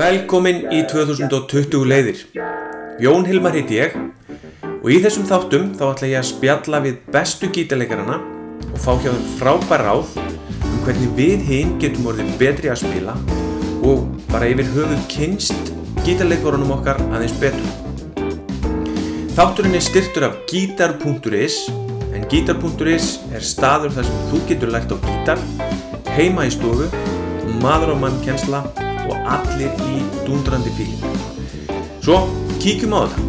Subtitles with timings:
[0.00, 2.22] Velkomin í 2020 leiðir.
[3.00, 3.96] Jón Hilmar heiti ég
[4.80, 8.18] og í þessum þáttum þá ætla ég að spjalla við bestu gítarleikarana
[8.70, 13.16] og fá hjá þeim frábær ráð um hvernig við hinn getum orðið betri að spila
[13.88, 15.72] og bara yfir höfuð kynst
[16.06, 17.68] gítarleikarunum okkar aðeins betur.
[19.36, 21.62] Þátturinn er styrtur af gítar.is
[22.16, 25.44] en gítar.is er staður þar sem þú getur lært á gítar
[26.16, 26.88] heima í stofu,
[27.58, 28.62] maður og mann kjensla
[29.10, 31.18] og allir í dundrandi fíling.
[32.04, 32.22] Svo,
[32.62, 33.26] kíkjum á þetta.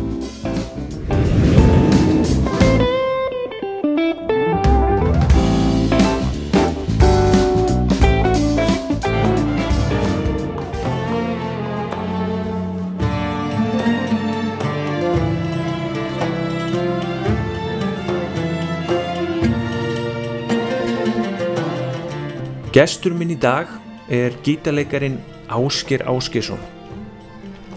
[22.71, 23.80] Gestur minn í dag
[24.11, 26.59] er gítarleikarin Ásker Áskersson.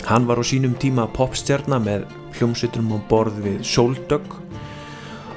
[0.04, 4.34] Hann var á sínum tíma popstjarnar með hljómsveitunum á borð við Soldögg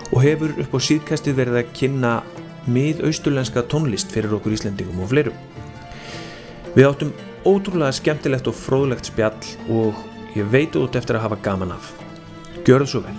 [0.10, 2.14] og hefur upp á síðkastið verið að kynna
[2.66, 5.38] mið-austurlenska tónlist fyrir okkur Íslandingum og fleirum.
[6.74, 7.14] Við áttum
[7.46, 9.38] ótrúlega skemmtilegt og fróðlegt spjall
[9.70, 10.02] og
[10.36, 11.94] ég veit út eftir að hafa gaman af.
[12.66, 13.18] Gjörðu svo vel.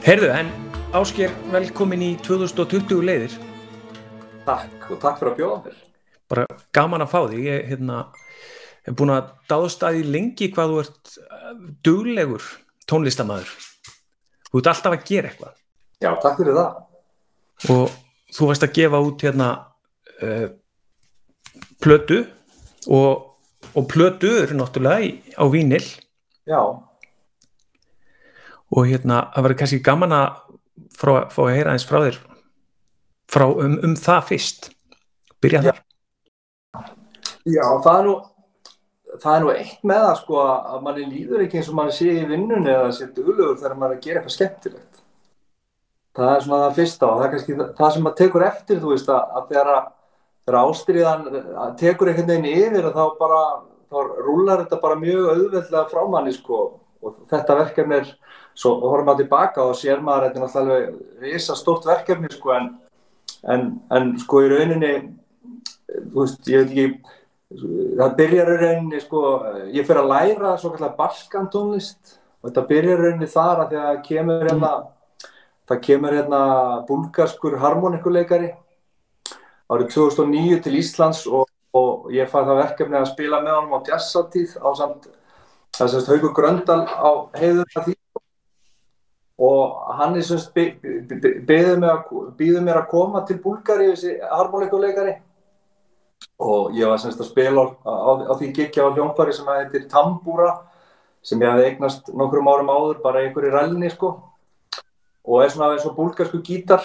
[0.00, 0.48] Heyrðu, en
[0.90, 3.34] Ásker, velkomin í 2020 leiðir.
[4.42, 5.76] Takk og takk fyrir að bjóða mér.
[6.32, 7.44] Bara gaman að fá þig.
[7.46, 7.98] Ég hérna,
[8.88, 11.54] hef búin að dáðast að því lengi hvað þú ert uh,
[11.86, 12.48] duglegur
[12.90, 13.54] tónlistamæður.
[14.50, 15.54] Þú ert alltaf að gera eitthvað.
[16.02, 16.82] Já, takk fyrir það.
[17.76, 17.96] Og
[18.34, 19.50] þú varst að gefa út hérna
[20.26, 20.46] uh,
[21.78, 22.22] plötu
[22.90, 23.30] og,
[23.78, 25.84] og plötur náttúrulega á vínil.
[26.50, 26.62] Já,
[28.70, 30.49] Og hérna, það verður kannski gaman að
[30.96, 32.20] frá, fá að heyra eins frá þér
[33.30, 34.70] frá um, um það fyrst.
[35.40, 35.78] Byrja þar.
[37.48, 38.14] já það, er nú,
[39.22, 42.10] það er nú eitt með það sko að manni líður ekki eins og manni sé
[42.12, 45.00] í vinnunni eða sé duglegur þegar maður er að gera eitthvað skemmtilegt.
[46.18, 48.92] Það er svona það fyrsta og það er kannski það, sem maður tekur eftir, þú
[48.92, 49.72] veist, að, að þegar,
[50.44, 51.26] þegar ástriðan
[51.64, 53.42] að tekur einhvern veginn yfir þá bara,
[53.86, 56.64] þá rúlar þetta bara mjög auðveldlega frá manni sko
[57.00, 58.10] og þetta verkefni er,
[58.60, 62.52] svo horfum maður tilbaka og sér maður þetta er náttúrulega alveg risa stórt verkefni sko
[62.56, 62.68] en,
[63.54, 63.66] en,
[63.96, 64.92] en sko í rauninni,
[65.88, 67.18] þú veist, ég veit ekki,
[67.98, 69.26] það byrjar í rauninni sko,
[69.72, 73.84] ég fyrir að læra svo kallar balkantónlist og þetta byrjar í rauninni þar að því
[73.84, 74.72] að kemur hérna,
[75.70, 76.42] það kemur hérna
[76.90, 78.52] búlgarskur harmonikuleikari
[79.70, 83.88] árið 2009 til Íslands og, og ég fæ það verkefni að spila með honum á
[83.88, 85.08] jazzatíð á samt
[85.78, 87.94] það semst Haugur Gröndal á heiðuna því
[89.40, 95.16] og hann er semst býður mér, að koma til Búlgari þessi harmonikuleikari
[96.40, 99.88] og ég var semst að spila á, á, á því gigja á hljónfari sem heitir
[99.88, 100.52] Tambúra
[101.24, 104.14] sem ég hafði eignast nokkrum árum áður bara einhverju rælni sko.
[105.28, 106.84] Og er svona eins og búlgarsku gítar.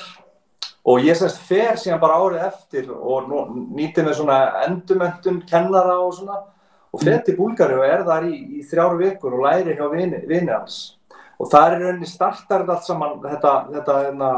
[0.85, 3.31] Og ég semst fer síðan bara árið eftir og
[3.73, 6.43] nýtti með svona endumöntun kennara og svona.
[6.93, 10.21] Og fer til Búlgari og er þar í, í þrjár vikur og læri hjá vini,
[10.29, 10.94] vini hans
[11.39, 14.31] og það er rauninni startar allt saman þetta, þetta, þetta,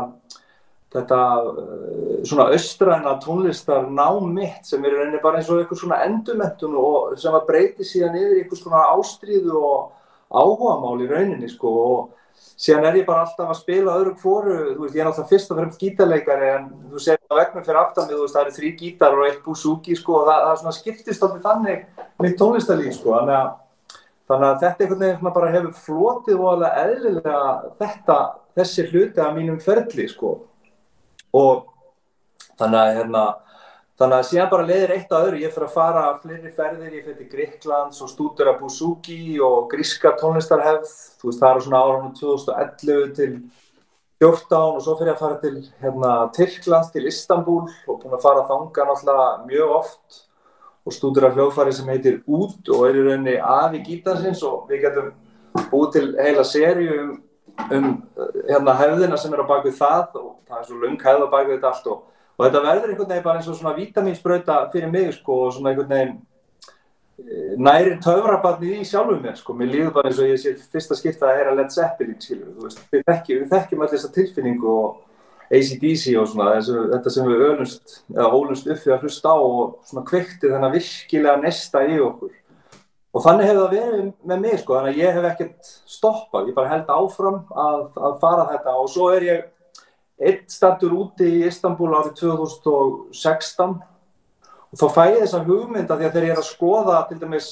[0.95, 1.19] þetta
[1.51, 6.77] uh, svona austræna tónlistar nám mitt sem er rauninni bara eins og eitthvað svona endumöntun
[6.81, 9.79] og sem að breyti síðan yfir eitthvað svona ástríðu og
[10.27, 11.73] áhugamál í rauninni sko.
[11.87, 12.17] Og
[12.57, 15.53] síðan er ég bara alltaf að spila öðru kvoru, þú veist, ég er alltaf fyrst
[15.53, 18.55] og fremst gítarleikari en þú segir að vegnum fyrir aftan mig, þú veist, það eru
[18.57, 23.13] þrý gítar og eitt búsúki, sko, og það, það skiptist alltaf þannig mitt tónlistarlíf, sko,
[23.13, 23.51] þannig að,
[24.27, 27.41] þannig að þetta einhvern veginn bara hefur flotið og alveg eðlilega
[27.79, 28.19] þetta,
[28.59, 30.31] þessi hluti af mínum ferli, sko,
[31.37, 31.67] og
[32.57, 33.25] þannig að, hérna,
[33.97, 37.05] Þannig að síðan bara leiðir eitt að öðru, ég fyrir að fara fleiri ferðir, ég
[37.07, 42.11] fyrir til Greiklands og stúdura Bouzouki og gríska tónlistarhefð, þú veist það eru svona ára
[42.19, 43.31] 2011 til
[44.21, 48.45] 14 og svo fyrir að fara til hérna, Tyrklands, til Istanbul og búin að fara
[48.51, 50.21] þanga náttúrulega mjög oft
[50.87, 55.13] og stúdura hljóðfari sem heitir Út og er í rauninni afi gítansins og við getum
[55.71, 57.15] búið til heila sériu um,
[57.67, 57.89] um
[58.47, 61.57] hérna, hefðina sem er á bakvið það og það er svo lung hefð á bakvið
[61.57, 62.05] þetta allt og
[62.37, 65.71] og þetta verður einhvern veginn bara eins og svona vitaminsbrauta fyrir mig sko og svona
[65.71, 66.17] einhvern veginn
[67.57, 71.31] næri töfrabarnið í sjálfum mér sko, mér líður bara eins og ég sé fyrsta skipta
[71.31, 74.99] að heyra Led Zeppelin skilur, þú veist, við þekkjum, við þekkjum allir þessa tilfinningu og
[75.47, 79.37] ACDC og svona þessu, þetta sem við önumst eða ólumst upp því að hlusta á
[79.39, 82.33] og svona kveikti þennan virkilega nesta í okkur.
[83.15, 86.57] Og þannig hefur það verið með mig sko, þannig að ég hef ekkert stoppað, ég
[86.57, 88.75] bara held áfram að, að fara þetta.
[88.81, 89.45] Og svo er ég
[90.17, 93.77] eitt standur úti í Istanbul árið 2016
[94.67, 97.49] og þá fæ ég þessa hugmynda því að þegar ég er að skoða til dæmis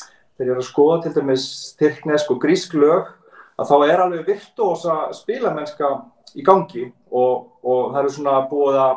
[0.00, 1.44] þegar ég er að skoða til dæmis
[1.74, 3.10] styrknesk og grísk lög
[3.58, 5.92] að þá er alveg virtuósa spilamennska
[6.38, 8.94] í gangi og, og það eru svona búið að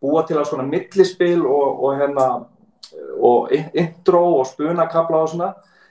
[0.00, 2.28] búa til að svona millispil og, og hérna
[3.20, 5.50] og intro og spunakabla og svona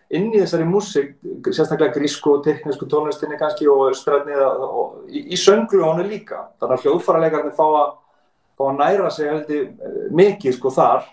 [0.10, 1.12] inn í þessari músík,
[1.54, 6.48] sérstaklega grísku og teknísku tónlistinni kannski og östræðni og í, í sönglu honu líka.
[6.58, 7.92] Þannig að hljóðfaralegarnir fá að,
[8.58, 11.06] fá að næra sig heldur eh, mikið sko þar.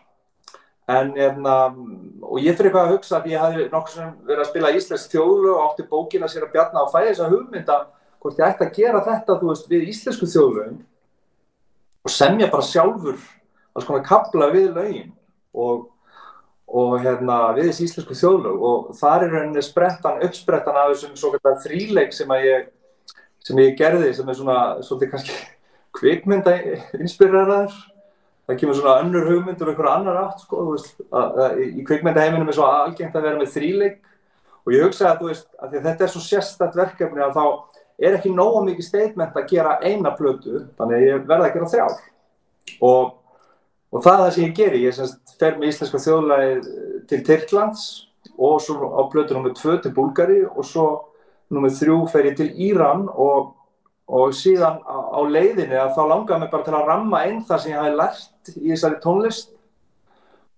[0.86, 1.56] En, hérna,
[2.22, 5.12] og ég fyrir eitthvað að hugsa að ég hafi nokkur sem verið að spila íslensk
[5.12, 7.78] þjóðlu og átti bókina sér að bjarna og fæði þess að hugmynda
[8.22, 10.80] hvort ég ætti að gera þetta, veist, við íslensku þjóðlugin
[12.06, 13.20] og semja bara sjálfur
[13.76, 15.12] alls konar kabla við lögin
[15.52, 15.92] og
[16.66, 18.62] og hérna, við þessi íslensku þjóðlög.
[18.68, 22.72] Og þar er rauninni sprettan, uppsprettan af þessum svo kallar þríleik sem ég
[23.46, 25.36] sem ég gerði, sem er svona svolítið kannski
[25.94, 26.56] kvikmynda
[26.98, 27.76] inspireraður.
[28.46, 32.50] Það kemur svona önnur hugmyndur og einhverja annar átt sko, veist, að, að, í kvikmyndaheiminum
[32.50, 34.12] er svo algengt að vera með þríleik.
[34.66, 37.44] Og ég hugsa að, veist, að þetta er svo sérstætt verkefni að þá
[37.98, 41.70] er ekki nóga mikið statement að gera eina plötu, þannig að ég verða að gera
[41.72, 41.96] þrjár
[42.84, 43.14] og
[43.96, 46.54] og það er það sem ég geri, ég semst fer með íslenska þjóðlæði
[47.10, 47.84] til Tyrklands
[48.36, 49.52] og svo á plötu nr.
[49.56, 50.86] 2 til Búlgari og svo
[51.54, 51.70] nr.
[51.70, 53.54] 3 fer ég til Íran og,
[54.10, 57.62] og síðan á, á leiðinni að þá langaði mig bara til að ramma einn það
[57.62, 59.54] sem ég hafi lært í þessari tónlist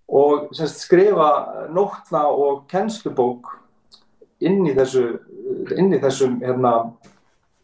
[0.09, 1.29] og semst skrifa
[1.75, 3.53] nótna og kennslubók
[4.41, 5.05] inn í þessu
[5.77, 6.73] inn í þessum hérna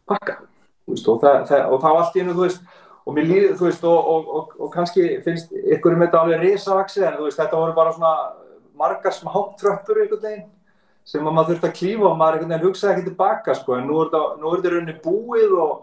[0.09, 0.39] pakka
[0.85, 2.65] og það, það, og þá allt í hennu veist
[3.05, 6.45] og mér líður, þú veist, og, og, og, og kannski finnst ykkur um þetta alveg
[6.45, 8.13] risavaksið en veist, þetta voru bara svona
[8.81, 10.47] margar smáttröppur einhvern veginn
[11.05, 13.99] sem maður þurfti að klífa og maður einhvern veginn hugsaði ekki tilbaka, sko, en nú
[14.01, 15.83] er þetta rauninni búið og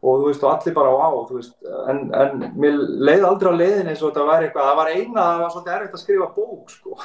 [0.00, 1.54] þú veist, og allir bara á, veist,
[1.92, 5.20] en, en mér leiði aldrei á leiðin eins og þetta var eitthvað, það var eina,
[5.20, 6.98] það var svolítið erfitt að skrifa bók, sko.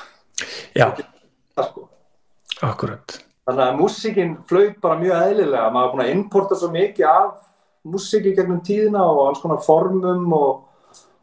[0.73, 1.87] Já, það, sko.
[2.71, 3.19] akkurat.
[3.45, 7.35] Þannig að músikinn flög bara mjög eðlilega, maður er búin að importa svo mikið af
[7.85, 10.63] músík í gegnum tíðina og alls konar formum og,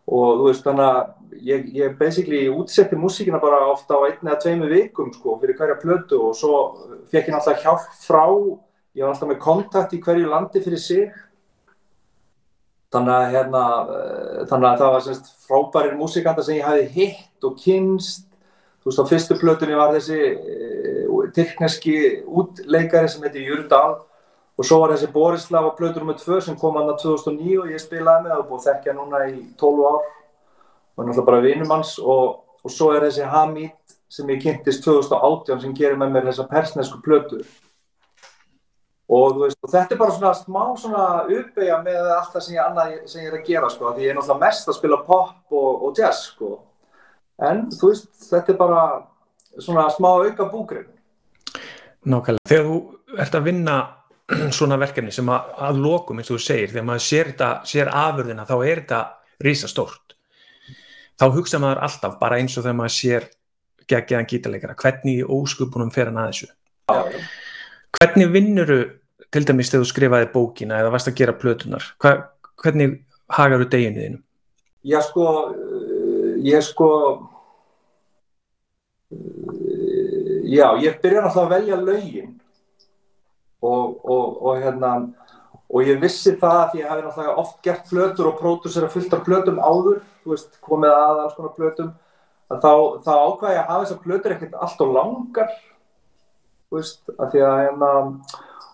[0.06, 1.00] og þú veist þannig að
[1.48, 5.80] ég, ég basically útsetti músíkina bara ofta á einni eða tveimu vikum sko fyrir hverja
[5.82, 6.62] plötu og svo
[7.10, 8.25] fekk ég alltaf hjálp frá,
[8.94, 11.10] ég var alltaf með kontakt í hverju landi fyrir sig.
[12.92, 13.64] Þannig að hérna
[13.96, 18.28] eh, þannig að það var semst frábærir músíkanda sem ég hafi hitt og kynst
[18.82, 21.01] þú veist á fyrstu plötunni var þessi uh,
[21.36, 21.96] tyrkneski
[22.26, 24.00] útleikari sem heiti Júrdal
[24.58, 26.16] og svo var þessi Borislav á plötur nr.
[26.20, 29.36] 2 sem kom hann að 2009 og ég spilaði með og búið þekkja núna í
[29.60, 30.08] 12 ár.
[30.92, 35.76] Og náttúrulega bara vinumanns og, og svo er þessi Hamid sem ég kynntist 2018 sem
[35.76, 37.46] gerir með mér þessa persnesku plötur
[39.12, 42.92] og, veist, þetta er bara svona smá svona uppeyja með allt það sem ég, annað,
[43.10, 45.86] sem ég er að gera sko, því ég er náttúrulega mest að spila pop og,
[45.88, 46.52] og jazz sko.
[47.42, 48.82] En þú veist, þetta er bara
[49.58, 50.88] svona smá auka búgrinn
[52.02, 52.78] Nákvæmlega, þegar þú
[53.22, 53.76] ert að vinna
[54.56, 57.93] svona verkefni sem að, að lokum eins og þú segir, þegar maður sér, þetta, sér
[58.02, 59.02] afurðina þá er þetta
[59.43, 60.16] risastórt
[61.20, 63.28] þá hugsa maður alltaf bara eins og þegar maður sér
[63.90, 66.50] geggiðan gítarleikara, hvernig óskupunum fer hann að þessu
[66.93, 67.22] Já.
[67.99, 68.81] hvernig vinnuru
[69.32, 72.14] til dæmis þegar þú skrifaði bókina eða varst að gera plötunar Hva,
[72.62, 72.99] hvernig
[73.32, 74.23] hagar þú deginu þínu?
[74.82, 75.26] Já sko
[76.42, 76.88] ég sko
[80.42, 82.30] já, ég byrja náttúrulega að velja laugin
[83.62, 84.92] og, og, og hérna
[85.72, 89.25] og ég vissi það að ég hef náttúrulega oft gert flötur og pródúsera fullt af
[89.25, 91.92] flötum áður, þú veist, komið að alls konar flötum,
[92.52, 92.72] þá,
[93.06, 95.54] þá ákvæði ég að hafa þessar flötur ekkert allt og langar,
[96.68, 97.90] þú veist, að því að hérna,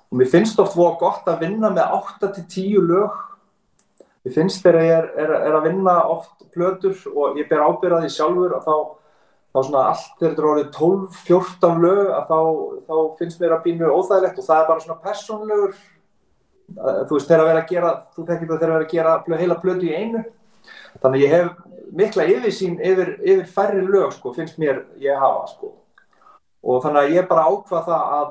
[0.08, 3.22] og mér finnst oft voða gott að vinna með 8-10 lög,
[4.26, 8.10] mér finnst þegar ég er, er, er að vinna oft flötur og ég ber ábyrðaði
[8.10, 8.75] sjálfur og þá
[9.49, 12.40] þá svona allt þegar þetta er orðið 12-14 lög að þá,
[12.88, 15.78] þá finnst mér að býna óþægilegt og það er bara svona personlegur
[16.76, 19.40] þú veist þegar að vera að gera þú tekir það þegar að vera að gera
[19.40, 20.25] heila blödu í einu.
[21.02, 21.49] Þannig ég hef
[21.99, 25.75] mikla yfirsýn yfir, yfir færri lög sko, finnst mér ég hafa sko.
[26.62, 28.31] og þannig að ég bara ákvað það að,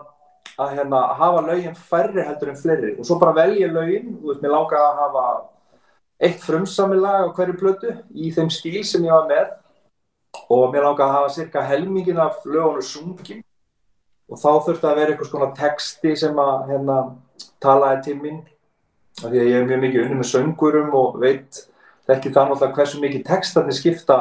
[0.59, 2.89] að hérna, hafa lögin færri heldur en fleiri.
[2.99, 5.23] Og svo bara velja lögin þú veist mér láka að hafa
[6.27, 9.55] eitt frumsami lag á hverju blödu í þeim stíl sem ég var með
[10.49, 13.43] og mér langar að hafa cirka helmingin af lögunum sungin.
[14.27, 16.97] Og þá þurfti að vera einhvers konar texti sem að hérna,
[17.63, 18.41] talaði til mín.
[19.23, 21.61] Af því að ég er mjög mikið unni með söngurum og veit
[22.07, 24.17] ekki það náttúrulega hversu mikið textarnir skipta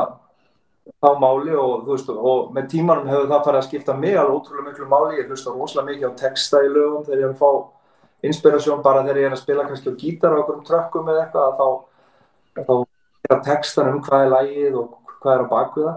[1.03, 4.69] þá máli og, veist, og með tímanum hefur það farið að skipta mig alveg ótrúlega
[4.71, 5.19] miklu máli.
[5.21, 9.05] Ég hlusta rosalega mikið á texta í lögum þegar ég er að fá inspirasjón bara
[9.05, 11.67] þegar ég er að spila kannski á gítar á okkur um trökkum eða eitthvað þá,
[12.67, 15.95] þá textan um hvað er lægið og hvað er á bakviða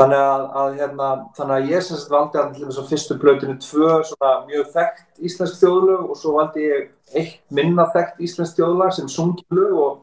[0.00, 3.58] þannig að, að, hérna, þannig að ég semst valdi að til þess að fyrstu blötinu
[3.60, 8.96] tvö svona mjög þekkt íslensk þjóðlög og svo valdi ég eitt minna þekkt íslensk þjóðlag
[8.96, 10.00] sem sungjulög og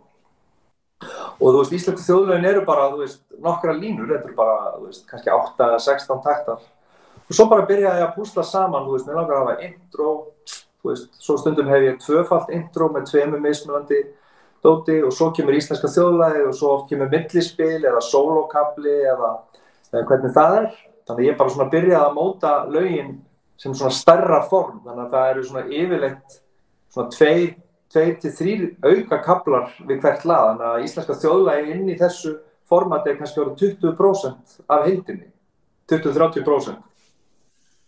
[1.39, 4.89] og þú veist, íslensku þjóðlögin eru bara, þú veist, nokkra línur, þetta eru bara, þú
[4.89, 6.65] veist, kannski 8 eða 16 taktar.
[7.29, 10.13] Og svo bara byrjaði ég að púsla saman, þú veist, mér langar að hafa intro,
[10.81, 14.01] þú veist, svo stundum hef ég tvöfalt intro með tveimu mismunandi
[14.63, 19.29] dóti og svo kemur íslenska þjóðlæði og svo oft kemur millispil eða solokabli eða,
[19.93, 20.67] eða hvernig það er,
[21.07, 23.15] þannig ég bara svona byrjaði að móta lögin
[23.59, 26.37] sem svona stærra form, þannig að það eru svona yfirleitt
[26.93, 27.49] svona tveir
[27.89, 32.35] tveir til þrýr auka kablar við hvert lag, þannig að íslenska þjóðlægi inn í þessu
[32.69, 35.31] formati er kannski orðið 20% af heildinni.
[35.89, 36.77] 20-30%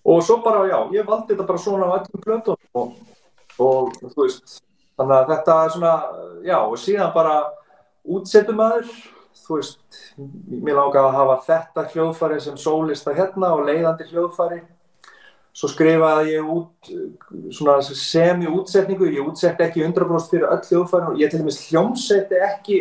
[0.01, 2.93] og svo bara, já, ég valdi þetta bara svona á öllum blöndunum og,
[3.61, 4.55] og þú veist,
[4.97, 5.91] þannig að þetta er svona,
[6.47, 7.35] já, og síðan bara
[8.01, 8.89] útsettum aður
[9.51, 9.81] þú veist,
[10.47, 14.61] mér langaði að hafa þetta hljóðfari sem sólista hérna og leiðandi hljóðfari
[15.51, 16.91] svo skrifaði ég út
[17.51, 22.39] svona semi útsetningu ég útsetti ekki 100% fyrir öll hljóðfærin og ég til dæmis hljómsetti
[22.47, 22.79] ekki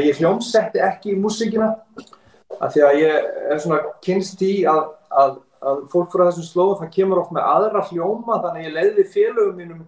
[0.00, 1.76] ég hljómsetti ekki músíkina.
[2.60, 6.74] Af því að ég er svona kynst í að, að, að fólk frá þessum slóð
[6.82, 9.84] það kemur oft með aðra hljóma þannig að ég leiði félögum mínum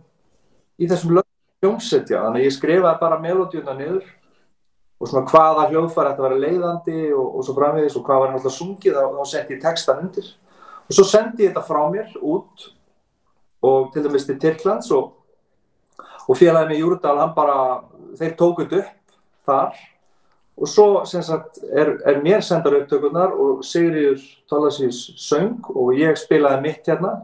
[0.79, 4.07] í þessum hljómsetja þannig að ég skrifaði bara melodíuna niður
[5.05, 8.57] og svona hvaða hljóðfæri þetta var leiðandi og, og svo framvegis og hvað var náttúrulega
[8.57, 10.31] sungið þá, þá setti ég textan undir.
[10.89, 12.65] Og svo sendi ég þetta frá mér út
[13.69, 15.11] og til dæmis til Tyrklands og,
[16.25, 17.59] og félagið með Júrdal hann bara,
[18.17, 19.77] þeir tókut upp þar.
[20.55, 26.65] Og svo sagt, er, er mér sendar upptökurnar og Sigriður Tólasís söng og ég spilaði
[26.65, 27.19] mitt hérna.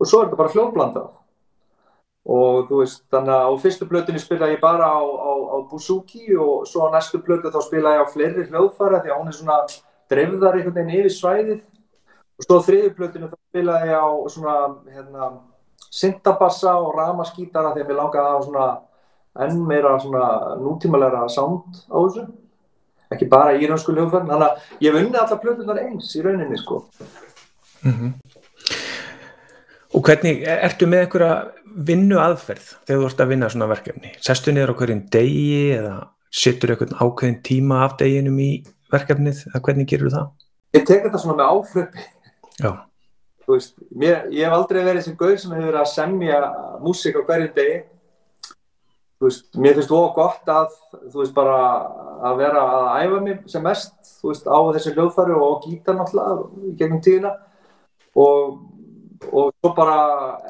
[0.00, 1.10] Og svo er þetta bara hljóðblandað
[2.26, 6.34] og þú veist, þannig að á fyrstu blötunni spilaði ég bara á, á, á Buzuki
[6.34, 9.36] og svo á næstu blötu þá spilaði ég á fleiri hljóðfæra því að hún er
[9.36, 9.58] svona
[10.10, 11.60] dreifðar einhvern veginn yfir svæðið.
[12.36, 14.56] Og svo þriðuplötinu þá spilaði ég á svona
[14.96, 15.28] hérna,
[15.86, 18.66] syntabassa og ramaskítara þegar mér langaði að svona
[19.46, 20.26] enn meira svona
[20.58, 22.26] nútímalega sound á þessu.
[23.14, 26.82] Ekki bara í raunsku hljóðfærin þannig að ég vunni alla plötunar eins í rauninni sko.
[27.84, 28.35] Mm -hmm.
[29.96, 31.36] Og hvernig, ertu með einhverja
[31.86, 34.10] vinnu aðferð þegar þú ert að vinna svona verkefni?
[34.24, 35.94] Sestu niður á hverjum degi eða
[36.36, 38.50] setur einhvern ákveðin tíma af deginum í
[38.92, 40.28] verkefnið eða hvernig gerur það?
[40.76, 42.04] Ég tek þetta svona með áflöpi
[42.60, 42.70] Já.
[43.46, 46.38] Þú veist, mér, ég hef aldrei verið sem gauð sem hefur verið að semja
[46.82, 47.76] músík á hverjum degi.
[49.16, 50.72] Þú veist, mér finnst það gott að,
[51.12, 51.58] þú veist, bara
[52.26, 56.74] að vera að æfa mig sem mest, þú veist, á þessi hljóðfæri og gítar náttúrulega
[56.80, 57.32] gegnum tíðina
[58.16, 58.58] og,
[59.32, 59.98] og svo bara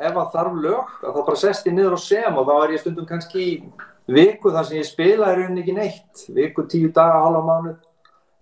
[0.00, 2.75] ef að þarf lög, að þá bara sest ég niður og sem og þá er
[2.75, 3.52] ég stundum kannski í
[4.06, 7.76] viku þar sem ég spila í rauninni ekki neitt, viku, tíu daga, halva mánuð.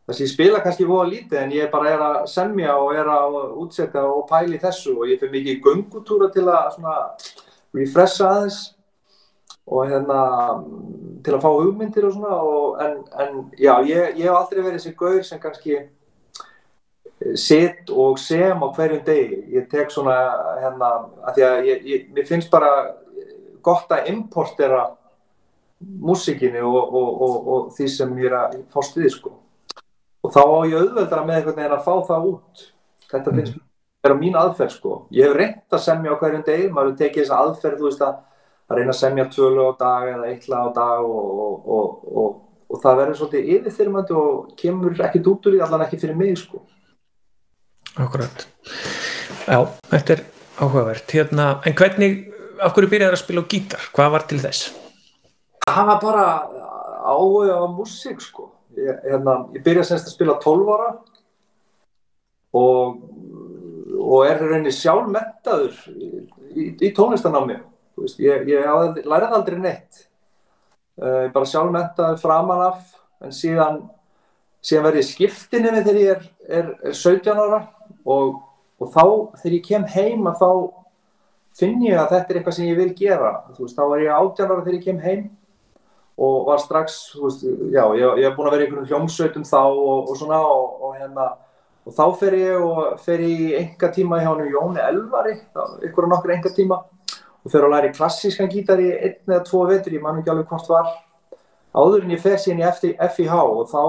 [0.04, 3.08] Þess að ég spila kannski voða lítið en ég bara er að semja og er
[3.08, 4.98] að útsetja og pæli þessu.
[4.98, 6.96] Og ég fyrir mikið gungutúra til að svona
[7.72, 8.58] refresha aðeins.
[9.64, 10.18] Og hérna
[11.24, 12.36] til að fá hugmyndir og svona.
[12.36, 15.80] Og, en, en já, ég, ég hef aldrei verið þessi gaur sem kannski
[17.38, 19.40] sitt og sem á hverjum degi.
[19.54, 20.16] Ég tek svona
[20.60, 20.90] hérna
[21.24, 22.70] að því að ég, ég, mér finnst bara
[23.64, 24.84] gott að importera
[25.80, 29.34] músikinni og, og, og því sem ég er að fást við sko.
[30.24, 32.68] Og þá á ég auðveldra með einhvern veginn að fá það út.
[33.10, 35.00] Þetta finnst mér að mín aðferð sko.
[35.14, 38.04] Ég hef reynt að semja á hverjum deg maður hefur tekið þessa aðferð þú veist
[38.04, 38.22] að
[38.64, 42.38] að reyna að semja tvölu á dag eða eitthvað á dag og, og, og,
[42.70, 46.38] og það verður svolítið yfirþyrmandi og kemur ekkit út úr því allan ekki fyrir mig
[46.40, 46.62] sko
[48.00, 48.46] Akkurat
[49.44, 49.58] Já,
[49.90, 50.22] þetta er
[50.56, 51.12] áhugavert.
[51.12, 52.14] Hérna, en hvernig,
[52.62, 53.88] af hverju byrjaði að spila á gítar?
[53.94, 54.70] Hvað var til þess?
[55.66, 56.24] Það var bara
[57.04, 58.48] áhuga á músík sko.
[58.78, 60.88] Ég, hérna, ég byrja semst að spila 12 ára
[62.58, 62.96] og,
[64.00, 66.08] og er rauninni sjálf mettaður í,
[66.50, 67.60] í, í tónlistanámi
[68.18, 70.06] ég, ég læriði aldrei neitt.
[70.98, 72.82] Uh, bara sjálf mettaður framan af
[73.22, 73.84] en síðan
[74.64, 77.60] síðan verði ég skiptinni með þegar ég er, er, er 17 ára
[78.04, 78.40] og,
[78.80, 79.04] og þá
[79.40, 80.50] þegar ég kem heim að þá
[81.54, 83.32] finn ég að þetta er eitthvað sem ég vil gera.
[83.58, 85.24] Veist, þá er ég 18 ára þegar ég kem heim
[86.24, 90.10] og var strax, veist, já, ég hef búin að vera í einhvern hljómsveitum þá og,
[90.10, 91.32] og svona og, og hérna
[91.84, 95.34] og þá fer ég og fer í enga tíma hjá hann Jóni Elvari,
[95.84, 96.78] ykkur og nokkur enga tíma
[97.44, 100.32] og fer að læra í klassískan gítar í einn eða tvo vetur, ég man ekki
[100.32, 100.94] alveg hvort var.
[101.74, 103.82] Áður en ég fer síðan í FIH og þá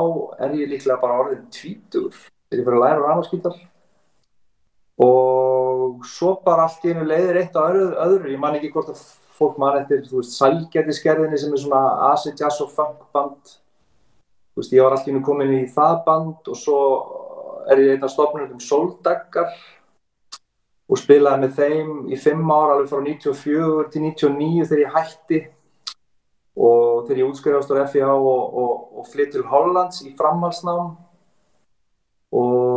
[0.44, 3.62] er ég líklega bara orðin tvítur þegar ég fer að læra rámaskítar
[5.02, 8.32] og svo bara allt í einu leiðir eitt á öðru, öðru.
[8.32, 9.02] ég man ekki hvort að
[9.36, 13.56] fólk man eftir, Salgætiskerðinni sem er svona acid jazz og funk band.
[14.56, 16.78] Þú veist, ég var allt í einu komin í það band og svo
[17.72, 19.52] er ég einn af stofnunum um Soldaggar
[20.86, 25.42] og spilaði með þeim í fimm ára alveg frá 94 til 99 þegar ég hætti.
[26.56, 30.94] Og þegar ég útskriðast á FIH og, og, og flytt til Hollands í framhalsnám
[32.36, 32.75] og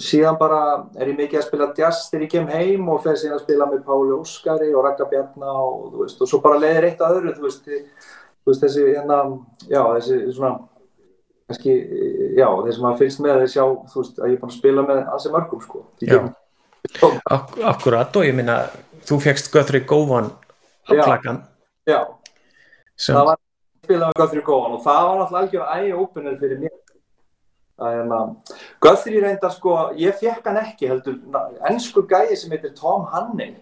[0.00, 0.60] síðan bara
[0.96, 3.68] er ég mikið að spila jazz þegar ég kem heim og fer síðan að spila
[3.68, 7.18] með Páli Óskari og Raka Bjarnar og þú veist og svo bara leiðir eitt að
[7.18, 9.18] öðru þú veist, þú veist þessi hérna,
[9.68, 10.52] já þessi svona
[11.50, 11.76] kannski,
[12.38, 14.56] já þeir sem hafa fylgst með þeir sjá þú veist að ég er búin að
[14.56, 15.84] spila með ansi mörgum sko.
[16.06, 16.20] Já,
[17.28, 18.62] Ak akkurat og ég minna
[19.04, 20.30] þú fegst Guthrie Góvan
[20.88, 21.42] á klakkan.
[21.88, 22.00] Já,
[22.96, 23.12] sem...
[23.12, 26.78] það var að spila með Guthrie Góvan og það var alltaf algjör æg-opener fyrir mér
[28.80, 31.16] Guthrie reyndar sko, ég fekk hann ekki heldur,
[31.70, 33.54] ennskur gæi sem heitir Tom Hanney.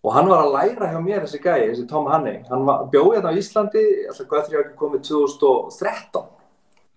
[0.00, 2.38] Og hann var að læra hjá mér þessi gæi, þessi Tom Hanney.
[2.48, 3.82] Hann bjóði hérna á Íslandi,
[4.30, 6.22] Guthrie hafi komið 2013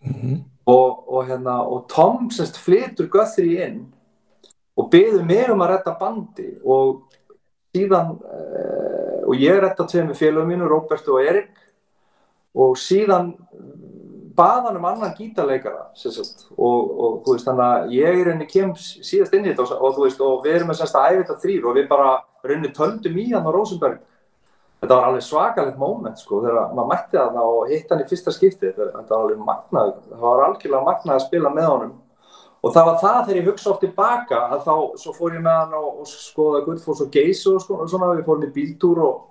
[0.04, 0.38] mm -hmm.
[0.66, 3.94] og, og, hérna, og Tom semst flytur Guthrie inn
[4.78, 6.48] og byði mig um að retta bandi.
[6.64, 7.04] Og
[7.76, 8.94] síðan uh,
[9.28, 11.52] og ég retta tveið með félagum mínu, Róbert og Erik.
[12.54, 13.34] Og síðan
[14.38, 18.72] bað hann um annan gítarleikara og, og þú veist þannig að ég er henni kem
[18.80, 21.22] síðast inn í þetta og, og þú veist og við erum með semst að æfa
[21.22, 22.10] þetta þrýr og við bara
[22.44, 24.02] rauninni töldum í hann á Rosenberg
[24.84, 28.34] þetta var alveg svakalegt móment sko þegar maður mætti það og hitt hann í fyrsta
[28.36, 28.72] skipti.
[28.76, 31.94] Þetta, var alveg magnað það var algjörlega magnað að spila með honum.
[32.64, 35.58] Og það var það þegar ég hugsa oft tilbaka að þá svo fór ég með
[35.60, 39.24] hann og, og skoða Guðfors og Geis og sko, svona við fórum í bíltúr og,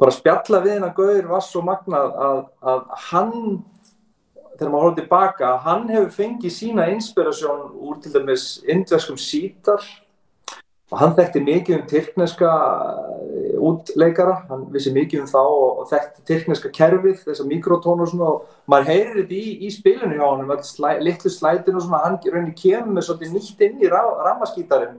[0.00, 3.36] bara spjalla við henn að Guður var svo magnað að, að hann
[4.60, 9.80] þegar maður horfður tilbaka, hann hefur fengið sína inspirasjón úr til dæmis indverskum sítar.
[10.90, 16.24] Og hann þekkti mikið um tyrkneska eh, útleikara, hann vissi mikið um þá og þekkti
[16.26, 18.32] tyrkneska kerfið, þessar mikrotónu og svona.
[18.34, 22.18] Og maður heyrir þetta í, í spilinu hjá hann, slæ, litlu slætin og svona, hann
[22.26, 24.98] raunir kemur með svolítið nýtt inn í rammaskítarinn,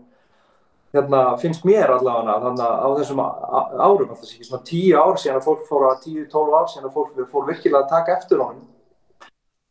[0.95, 5.43] hérna finnst mér allavega þannig að á þessum árum, alltaf ekki svona tíu ár síðan
[5.43, 8.43] að fólk fór að tíu, tólf ár síðan að fólk fór virkilega að taka eftir
[8.43, 8.70] honum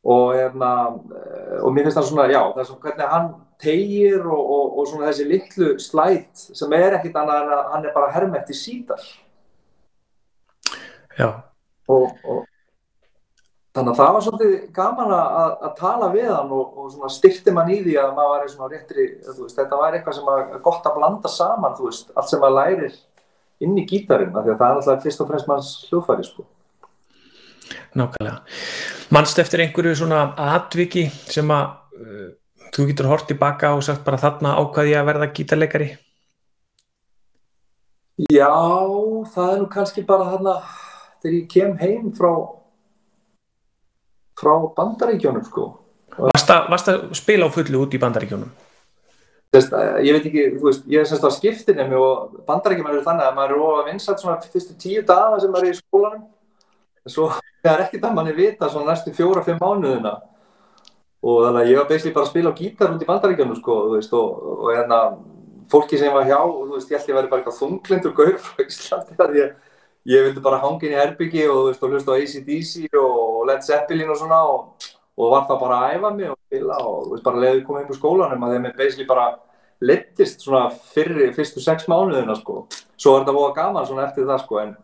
[0.00, 0.70] og, hefna,
[1.60, 4.86] og mér finnst það svona, já, það er svona hvernig hann tegir og, og, og
[4.88, 8.56] svona þessi litlu slætt sem er ekkit annað en að hann er bara herrmætt í
[8.56, 9.02] sítar.
[11.18, 11.28] Já.
[11.90, 12.14] Og
[13.74, 17.70] þannig að það var svolítið gaman að, að tala við hann og svona styrti mann
[17.74, 20.88] í því að maður var í svona réttri, veist, þetta var eitthvað sem er gott
[20.88, 22.96] að blanda saman, þú veist, allt sem maður lærir
[23.60, 26.46] inn í gítarinn, af því að það er alltaf fyrst og fremst manns hljóðfæri, sko.
[27.98, 28.36] Nákvæmlega.
[29.10, 30.20] Manst eftir einhverju svona
[30.54, 32.28] atviki sem að uh,
[32.74, 35.90] þú getur hort tilbaka og sagt bara þarna ákvaði að verða gítarleikari?
[38.30, 38.52] Já,
[39.34, 40.56] það er nú kannski bara þarna
[41.20, 42.32] þegar ég kem heim frá
[44.40, 45.68] frá bandaríkjónum sko.
[46.16, 48.50] Varst að spila á fullu út í bandaríkjónum?
[49.50, 49.72] Þess,
[50.06, 53.38] ég veit ekki, þú veist, ég er semst á skiptinni og bandaríkjum eru þannig að
[53.38, 56.28] maður eru ofað vinsat svona fyrstu tíu daga sem maður er í skólanum
[57.08, 57.30] svo
[57.62, 60.18] það er ekkert að manni vita svona næstu fjóra-fimm mánuðina.
[61.20, 63.80] Og þannig að ég var basically bara að spila á gítar út í bandaríkjanu sko,
[63.92, 65.00] veist, og, og hérna
[65.70, 68.64] fólki sem var hjá, þú veist, ég ég að vera bara eitthvað þunglindur gaur frá
[68.64, 69.52] Íslandi því að
[70.10, 73.66] ég vildi bara hangin í herbyggi og þú veist, og hlusta á ACDC og Led
[73.66, 74.88] Zeppelin og svona og,
[75.20, 77.84] og var það bara að æfa mig og spila og þú veist, bara leiði komið
[77.84, 79.26] inn på skólanum að þeim er basically bara
[79.80, 82.64] lettist svona fyrir fyrstu sex mánuðina sko,
[82.96, 84.74] svo er þetta búið gaman svona eftir það sko, en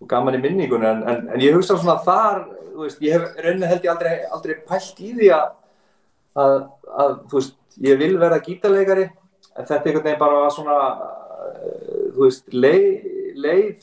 [0.00, 2.44] og gaman í minningunni en, en, en ég hugsa svona þar
[2.80, 5.48] veist, ég hef rauninni held ég aldrei, aldrei pælt í því að,
[6.40, 6.54] að,
[7.04, 10.78] að veist, ég vil vera gítarleikari en þetta er einhvern veginn bara svona
[12.14, 13.10] þú veist, leið,
[13.40, 13.74] leið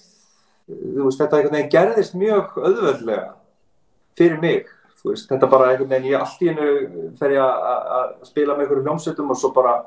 [0.68, 3.28] þú veist, þetta einhvern veginn gerðist mjög auðvöldlega
[4.18, 8.18] fyrir mig, þú veist, þetta bara einhvern veginn ég allt í hennu fer ég að
[8.28, 9.78] spila með einhverjum hljómsveitum og svo bara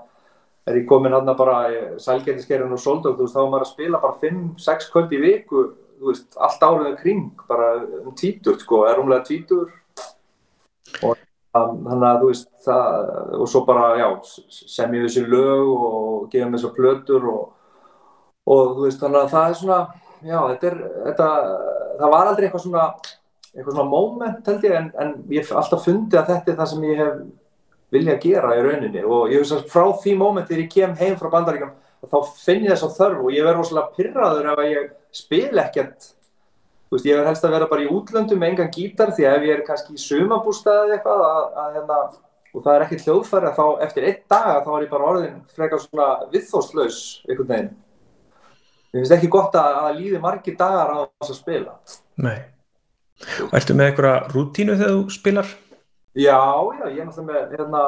[0.68, 1.58] er ég komin hann að bara
[2.00, 5.64] sælgætiskerðin og soldók, þú veist, þá er maður að spila bara 5-6 kvöld í viku
[6.08, 9.68] veist, allt árið kring, bara um tvítur, sko, er umlega tvítur
[11.04, 11.16] og
[11.52, 14.08] þannig að, þú veist, það, og svo bara, já,
[14.50, 17.42] sem ég þessi lög og gefum þessu plötur og,
[18.46, 19.80] og, þú veist, þannig að það er svona,
[20.22, 21.28] já, þetta er, þetta,
[22.00, 22.86] það var aldrei eitthvað svona,
[23.50, 26.72] eitthvað svona moment, held ég, en, en ég hef alltaf fundið að þetta er það
[26.72, 27.20] sem ég hef
[27.90, 29.00] viljað að gera í rauninni.
[29.02, 31.72] Og ég veist að frá því moment þegar ég kem heim frá bandaríkjum
[32.08, 36.10] þá finn ég þess að þörf og ég verður rosalega pyrraður ef ég spil ekkert.
[36.90, 39.36] Þú veist, ég verður helst að vera bara í útlöndum með engan gítar því að
[39.36, 41.98] ef ég er kannski í sumabústæði eitthvað að, að, að, hérna,
[42.50, 45.82] og það er ekkert hljóðfæri þá eftir einn dag þá er ég bara orðin frekar
[45.84, 47.72] svona viðþóslaus einhvern veginn.
[48.90, 51.76] Mér finnst ekki gott að, að líði margi dagar á þess að spila.
[52.18, 52.38] Nei.
[53.44, 55.52] Og ertu með einhverja rútínu þegar þú spilar?
[56.18, 56.40] Já,
[56.74, 57.82] já, ég er náttúrulega með hérna,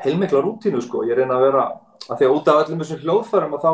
[0.00, 1.66] heilmikla rútínu sko, ég reyna að vera
[2.06, 3.70] að því að út af öllum þessum hljóðfærum og þá,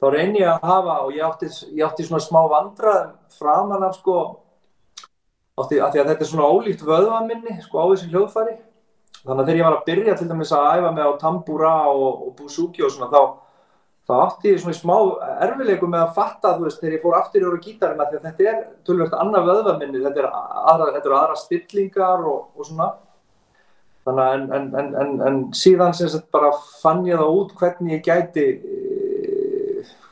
[0.00, 3.98] þá reynir ég að hafa og ég átti, ég átti svona smá vandrað framan af
[3.98, 4.16] sko
[5.60, 8.56] átti, að því að þetta er svona ólíkt vöðvaminni sko á þessu hljóðfæri.
[9.20, 12.24] Þannig að þegar ég var að byrja til dæmis að æfa mig á tambúra og,
[12.24, 13.20] og búsúki og svona þá,
[14.08, 14.94] þá átti ég svona smá
[15.44, 18.26] erfilegu með að fatta þú veist þegar ég fór aftur í orðu gítarina því að
[18.30, 22.90] þetta er tölvöld annað vöðvaminni þetta er aðra, er aðra stillingar og, og svona.
[24.08, 27.98] Þannig að en, en, en, en, síðan sem sagt bara fann ég það út hvernig
[27.98, 28.46] ég gæti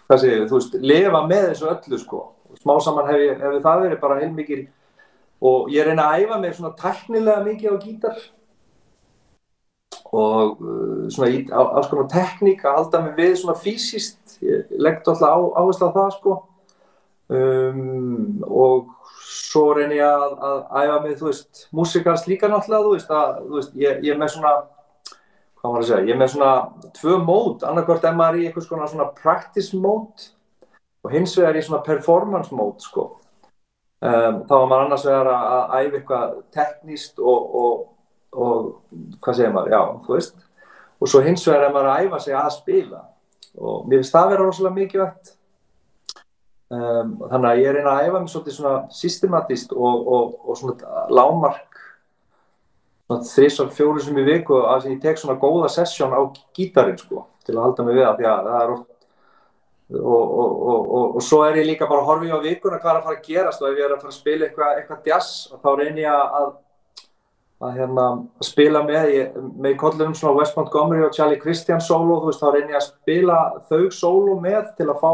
[0.08, 2.24] hvað segir þú veist lefa með þessu öllu sko.
[2.62, 4.66] Smá saman hef, ég, hef það verið bara heilmikið
[5.48, 8.22] og ég reyna að æfa mig svona teknilega mikið á gítar
[10.08, 14.38] og uh, svona alls konar tekník að halda mig við svona fysiskt.
[14.40, 16.36] Ég leggt alltaf á, áherslu á það sko.
[17.28, 18.94] Um, og
[19.28, 23.40] svo reynir ég að, að æfa mig þú veist, músikast líka náttúrulega þú veist, að,
[23.44, 24.52] þú veist ég, ég er með svona
[25.68, 26.52] hvað var að segja, ég er með svona
[26.98, 30.26] tvö mód, annarkvært er maður í eitthvað svona, svona practice mód
[31.04, 33.11] og hins vegar í svona performance mód sko.
[33.98, 37.87] Um, þá var maður annars vegar að, að æfa eitthvað tekníst og, og
[38.37, 38.68] og
[39.22, 40.46] hvað segir maður, já, þú veist.
[40.98, 43.02] Og svo hins vegar er maður að æfa sig að spila.
[43.59, 45.35] Og mér finnst það að vera rosalega mikilvægt.
[46.68, 51.67] Um, þannig að ég reyna að æfa mig svolítið svona systematíst og, og, svona lámark
[53.08, 56.20] þrísar fjóru sem ég viku að ég tek svona góða sessjón á
[56.56, 58.88] gítarin sko, til að halda mig við að að það er oft
[59.88, 63.06] og, og svo er ég líka bara að horfa í á vikuna hvað er að
[63.06, 65.30] fara að gerast og ef ég er að fara að spila eitthvað, eitthvað jazz
[65.62, 66.50] þá reynir ég að
[67.58, 68.04] að hérna
[68.44, 72.76] spila með ég, með kollunum svona West Montgomery og Charlie Christian solo, veist, þá reynir
[72.76, 75.10] ég að spila þau solo með til að fá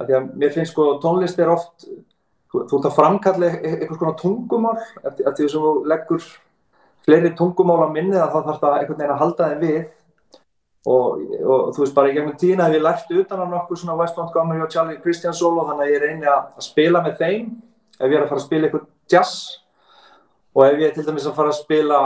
[0.00, 3.98] að því að mér finnst sko tónlist er oft þú, þú ert að framkalla eitthvað
[3.98, 6.30] svona tungumál eftir því sem þú leggur
[7.06, 9.82] fleiri tungumál á minni þá þarf það einhvern veginn að halda þig við.
[10.92, 13.98] Og, og þú veist bara í gegnum tína hef ég lært utan á nokkuð svona
[14.00, 17.52] West Montgomery og Charlie Christian solo þannig að ég reynir að spila með þeim.
[18.00, 19.62] Ef ég er að fara að spila eitthvað jazz
[20.52, 22.00] og ef ég til dæmis að fara að spila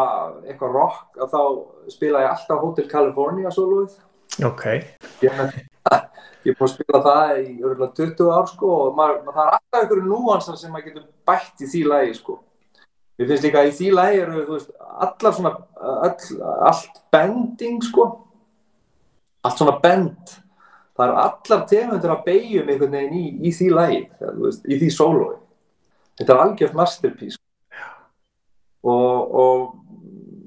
[0.47, 1.41] eitthvað rock þá
[1.91, 3.97] spila ég alltaf Hotel California soloið
[4.47, 4.67] ok.
[5.25, 5.55] Ég er
[6.59, 9.81] búin að spila það í örgulega 20 ár sko og maður, maður, það er alltaf
[9.81, 12.39] einhverju núansar sem maður getur bætt í því lægi sko
[13.21, 14.75] ég finnst líka að í því lægi eru veist,
[15.07, 16.17] allar svona all,
[16.71, 18.11] allt bending sko.
[19.47, 20.37] Allt svona bend.
[20.97, 24.05] Það er allar tegundur að beigjum einhvern veginn í, í því lægi
[24.73, 25.35] í því sólói
[26.17, 27.41] þetta er algjört masterpiece.
[28.87, 29.63] Og, og,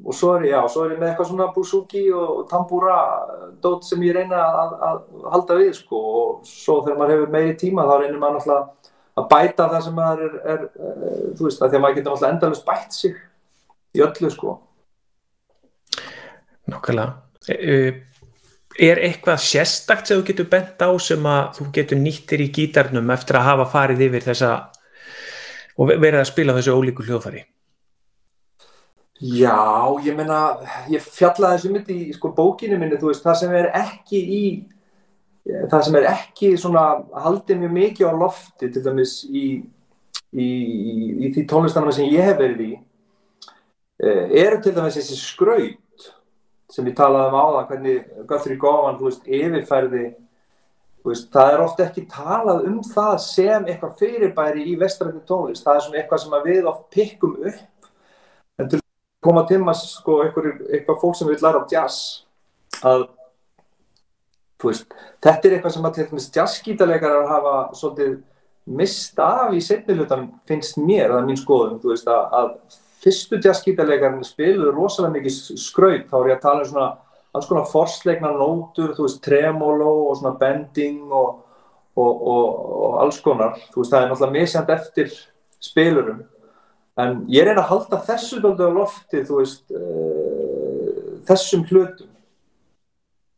[0.05, 2.97] og svo er ég, já, svo er ég með eitthvað svona busuki og tambúra
[3.63, 5.01] dót sem ég reyna að, að
[5.35, 6.03] halda við sko.
[6.21, 8.78] Og svo þegar maður hefur meiri tíma þá reynir maður náttúrulega
[9.19, 12.11] að bæta það sem maður er, er, er þú veist, að því að maður getur
[12.11, 13.17] náttúrulega endalust bætt sig
[13.95, 14.55] í öllu sko
[16.69, 17.09] Nákvæmlega
[17.49, 17.77] e, e,
[18.79, 23.09] Er eitthvað sérstakt sem þú getur bent á sem að þú getur nýttir í gítarnum
[23.11, 24.51] eftir að hafa farið yfir þessa
[25.79, 27.41] og verið að spila þessu ólíku hljóðfæri?
[29.19, 29.59] Já,
[30.05, 30.39] ég meina,
[30.87, 34.43] ég fjallaði þessu myndi í sko, bókinu minni, þú veist, það sem er ekki í,
[35.45, 36.85] það sem er ekki svona,
[37.23, 39.45] haldið mjög mikið á lofti, til dæmis í,
[40.33, 40.47] í,
[41.25, 42.71] í því tónlistanum sem ég hef verið í,
[44.03, 46.09] eh, eru til dæmis þessi skraut
[46.69, 50.03] sem ég talaði um á það, hvernig Guthrie Govan, þú veist, yfirfærði,
[50.99, 55.65] þú veist, það er ofta ekki talað um það sem eitthvað fyrirbæri í vestræðinu tónlist,
[55.65, 57.91] það er svona eitthvað sem við oft pikkum upp,
[58.59, 58.81] en til
[59.23, 62.25] koma til maður sko eitthvað fólk sem vil læra á jazz
[62.85, 63.07] að
[64.67, 64.91] veist,
[65.23, 68.17] þetta er eitthvað sem að til dæmis jazzgítarleikarar hafa svolítið
[68.79, 74.25] mist af í setnilutan finnst mér, það er mín skoðum veist, að, að fyrstu jazzgítarleikarinn
[74.27, 76.09] spiluður rosalega mikið skraut.
[76.09, 76.89] Þá er ég að tala um svona
[77.35, 81.39] alls konar forsleikna nótur, þú veist, tremolo og svona bending og,
[81.95, 85.15] og, og, og alls konar, þú veist, það er náttúrulega misjand eftir
[85.63, 86.23] spilurum.
[86.99, 92.08] En ég reyna að halda þessu doldið á lofti þú veist uh, þessum hlutum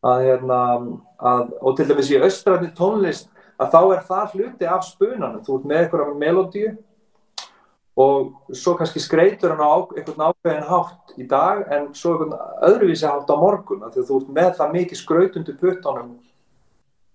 [0.01, 0.61] að hérna
[1.21, 3.29] að, og til dæmis í austræðni tónlist
[3.61, 5.43] að þá er það hluti af spunanum.
[5.45, 6.71] Þú ert með eitthvað melodíu
[8.01, 12.37] og svo kannski skreitur hann á einhvern ákveðin hátt í dag en svo einhvern
[12.69, 16.13] öðruvísi hátt á morgun því þú ert með það mikið skrautundu puttunum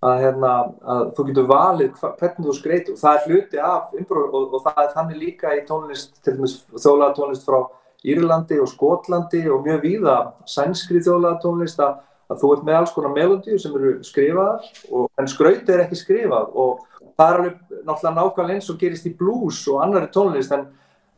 [0.05, 0.53] að, hérna,
[0.85, 4.67] að þú getur valið hvernig þú skreitur og það er hluti af improv og, og
[4.67, 7.61] það er þannig líka í tónlist til dæmis þjólaða tónlist frá
[8.07, 11.97] Írlandi og Skotlandi og mjög víða sænskri þjóðlega tónlist að,
[12.27, 15.99] að þú ert með alls konar melodíu sem eru skrifaðar og, en skraut er ekki
[16.01, 16.83] skrifað og
[17.17, 17.55] það er alveg
[17.87, 20.67] náttúrulega nákvæmlega eins og gerist í blues og annari tónlist en,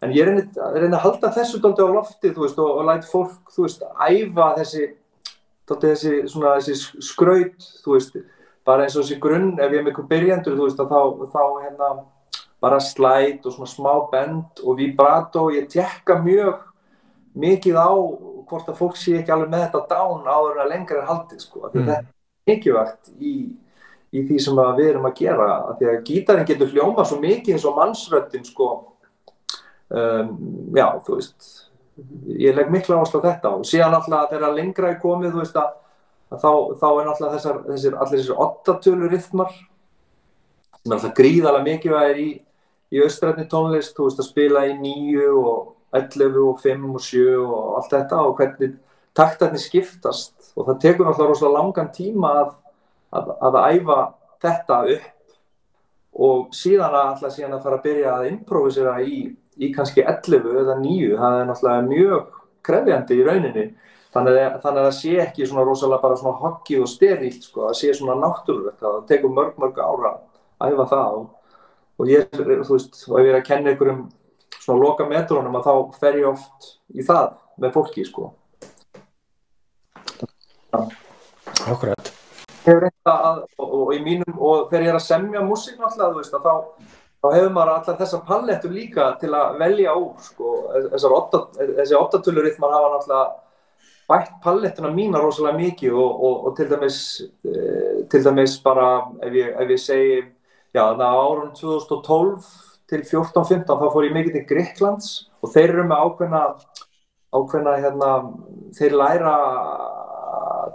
[0.04, 0.44] en ég reyni,
[0.76, 4.90] reyni að halda þessu dálta á lofti veist, og, og læt fólk veist, æfa þessi,
[5.72, 8.20] þessi, svona, þessi skraut veist,
[8.68, 10.96] bara eins og þessi grunn ef ég er einhver byrjandur þá,
[11.32, 11.92] þá hérna
[12.60, 16.67] bara slæt og smá bend og vibrato og ég tekka mjög
[17.38, 17.90] mikið á
[18.48, 21.64] hvort að fólk sé ekki alveg með þetta dán áður en lengra er haldið sko.
[21.68, 21.72] Mm.
[21.74, 22.06] Þetta er
[22.48, 23.34] mikilvægt í,
[24.12, 25.48] í því sem við erum að gera
[25.78, 28.70] því að gítarinn getur hljóma svo mikið eins og mannsröttin sko
[29.92, 30.32] um,
[30.76, 31.50] já, þú veist
[32.38, 35.58] ég legg miklu áherslu á þetta og síðan alltaf þegar lengra er komið þú veist
[35.58, 35.72] að,
[36.32, 41.66] að þá, þá er alltaf þessar, þessir, allir þessir ottatölu rithmar sem er alltaf gríðalega
[41.66, 42.28] mikilvægir í,
[42.94, 47.24] í austrætni tónlist, þú veist að spila í nýju og 11 og 5 og 7
[47.40, 48.72] og allt þetta og hvernig
[49.16, 50.52] taktarnir skiptast.
[50.56, 52.54] Og það tekur náttúrulega rosalega langan tíma að,
[53.14, 53.98] að, að æfa
[54.44, 55.14] þetta upp.
[56.18, 59.18] Og síðan að alltaf síðan að fara að byrja að improvisera í,
[59.58, 63.66] í kannski 11 eða 9, það er náttúrulega mjög krefjandi í rauninni.
[64.14, 67.66] Þannig að, þannig að það sé ekki svona rosalega bara svona hokkið og sterilt sko,
[67.66, 70.14] það sé svona náttúrulegt, það tekur mörg mörg ára
[70.58, 71.18] að æfa það.
[71.18, 71.58] Og,
[71.98, 74.00] og ég, þú veist, og ef ég er að kenna einhverjum
[74.68, 78.28] svona loka metrónum að þá fer ég oft í það með fólki sko.
[81.68, 82.12] Akkurat.
[82.68, 86.54] Að, og, og í mínum og þegar ég er að semja músík náttúrulega þá,
[87.24, 90.54] þá hefur maður allar þessar pallettur líka til að velja úr sko.
[91.16, 93.28] Åtta, þessi óttatölurithmar hafa náttúrulega
[94.08, 97.00] bætt pallettuna mína rosalega mikið og, og, og til dæmis
[97.44, 97.56] e,
[98.08, 98.86] til dæmis bara
[99.24, 100.14] ef ég, ef ég segi
[100.72, 105.08] já það á árun 2012 til 14-15 þá fór ég mikið til Greiklands
[105.42, 106.42] og þeir eru með ákveðna,
[107.36, 108.12] ákveðna hérna,
[108.78, 109.34] þeir læra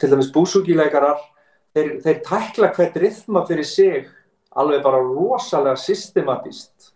[0.02, 1.22] til dæmis búsúkileikarar
[1.74, 4.10] þeir, þeir tækla hvert rithma fyrir sig
[4.54, 6.92] alveg bara rosalega systematíst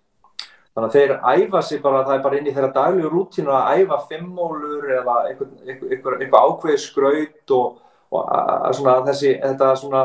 [0.77, 3.81] þannig að þeir æfa sig bara, það er bara inn í þeirra dagljúr rútínu að
[3.81, 7.79] æfa fimmólur eða eitthvað ákveði skraut og,
[8.13, 10.03] og að, svona, þessi, þetta svona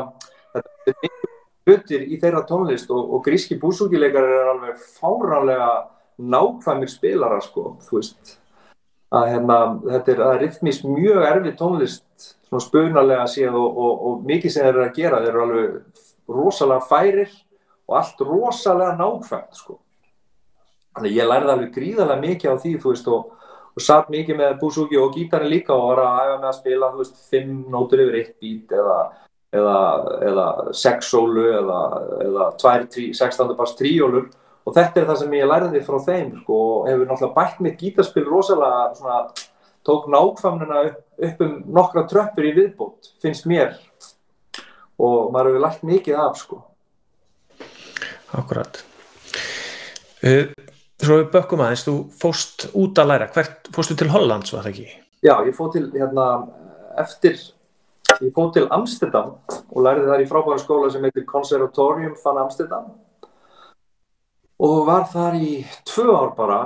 [0.55, 1.22] þetta
[1.67, 5.69] hlutir í þeirra tónlist og, og gríski búsúkileikar er alveg fáránlega
[6.19, 8.37] nákvæmir spilara sko, þú veist.
[9.13, 14.53] Að hérna, þetta er, rithmís mjög erfið tónlist svona spunalega síðan og, og, og mikið
[14.53, 17.37] sem þeir eru að gera, þeir eru alveg rosalega færir
[17.87, 19.79] og allt rosalega nákvæmt sko.
[20.93, 23.31] Þannig ég lærði alveg gríðarlega mikið á því þú veist og
[23.73, 26.89] og satt mikið með búsúki og gítarinn líka og var að æfa með að spila,
[26.93, 28.97] þú veist, fimm nótur yfir eitt bít eða
[29.53, 29.77] eða,
[30.29, 31.79] eða sexsólu eða,
[32.25, 34.29] eða tvær, trí, sextandabars tríólur.
[34.63, 37.81] Og þetta er það sem ég læriði frá þeim sko, og hefur náttúrulega bætt mitt
[37.81, 39.17] gítarspil rosalega svona,
[39.83, 43.75] tók nákvæmnuna upp, upp um nokkra tröppur í viðbót, finnst mér.
[45.01, 46.61] Og maður hefur lært mikið af sko.
[48.33, 48.79] Akkurat
[50.23, 50.47] uh,
[51.03, 54.71] Svo við bökkum aðeins, þú fóst út að læra, hvert fóstu til Hollands var það
[54.71, 54.85] ekki?
[55.23, 56.27] Já, ég fóð til hérna
[57.01, 57.35] eftir
[58.21, 59.33] Ég fótt til Amsterdam
[59.71, 62.91] og lærði þar í frábæra skóla sem heitir Conservatorium van Amsterdam.
[64.63, 65.51] Og var þar í
[65.89, 66.59] tvö ár bara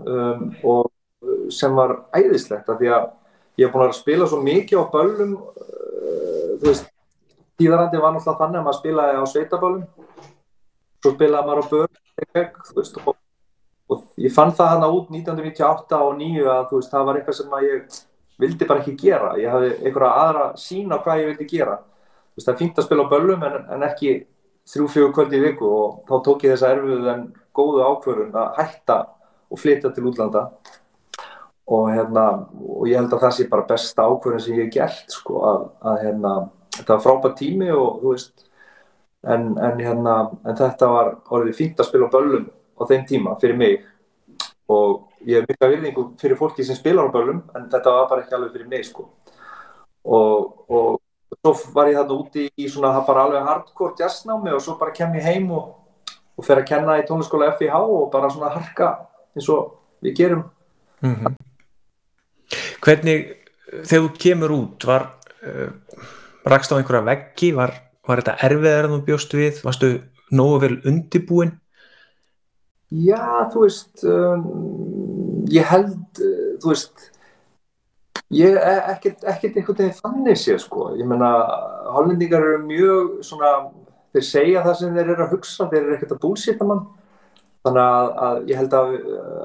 [0.00, 3.06] um, og sem var æðislegt af því að
[3.60, 6.88] ég hef búin að spila svo mikið á böllum uh, þú veist,
[7.60, 9.86] tíðarandi var náttúrulega þannig að maður spilaði á sveitaböllum.
[11.04, 12.02] Svo spilaði maður á börn
[12.66, 13.16] þú veist og,
[13.92, 17.40] og ég fann það hana út 1998 og 9 að þú veist, það var eitthvað
[17.40, 17.98] sem að ég
[18.40, 19.34] vildi bara ekki gera.
[19.40, 21.76] Ég hafði einhverja aðra sín á hvað ég vildi gera.
[22.36, 24.16] Það er fínt að spila á böllum en, en ekki
[24.68, 27.22] þrjú-fjögur kvöldi í viku og þá tók ég þessa erfuðu en
[27.56, 28.98] góðu ákvörðun að hætta
[29.46, 30.48] og flytja til útlanda.
[31.66, 32.26] Og, hérna,
[32.62, 35.64] og ég held að það sé bara besta ákvörðun sem ég hef gert sko, að,
[35.90, 36.34] að hérna,
[36.76, 38.46] þetta var frábært tími og þú veist
[39.26, 43.34] en, en, hérna, en þetta var orðið fínt að spila á böllum á þeim tíma
[43.40, 43.86] fyrir mig.
[44.70, 48.22] Og ég hef mikla virðingu fyrir fólki sem spilar á börlum en þetta var bara
[48.22, 49.08] ekki alveg fyrir mig sko.
[50.06, 51.00] Og, og
[51.42, 55.16] svo var ég þarna úti í svona bara alveg hardcore jazznámi og svo bara kem
[55.18, 55.72] ég heim og,
[56.38, 58.92] og fer að kenna í tónliskóla FIH og bara svona harka
[59.34, 60.44] eins og við gerum.
[61.02, 61.34] Mm -hmm.
[62.80, 63.36] Hvernig
[63.82, 65.10] þegar þú kemur út var
[65.42, 65.70] uh,
[66.44, 67.52] rakst á einhverja veggi?
[67.52, 67.72] Var,
[68.06, 69.62] var þetta erfiðar en þú bjóst við?
[69.64, 71.58] Varstu nógu vel undibúinn
[72.94, 74.85] Já, þú veist, um,
[75.52, 77.08] ég held, uh, þú veist,
[78.34, 80.90] ég er ekkert, einhvern veginn þannig sé, sko.
[80.98, 81.32] Ég menna,
[81.94, 83.52] hollendingar eru mjög svona,
[84.14, 86.86] þeir segja það sem þeir eru að hugsa, þeir eru ekkert að búlsýta mann.
[87.66, 88.92] þannig að, að ég held að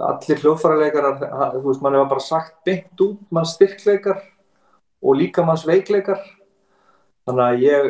[0.07, 1.23] allir hljóðfærarleikarar,
[1.55, 4.19] þú veist, mann hefur bara sagt beint út mann styrkleikar
[5.01, 6.21] og líka manns veikleikar
[7.25, 7.87] þannig að ég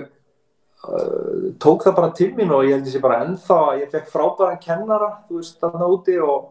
[0.88, 4.62] uh, tók það bara til mín og ég held þessi bara ennþá ég fekk frábæran
[4.63, 6.50] kennara, þú veist, þarna úti og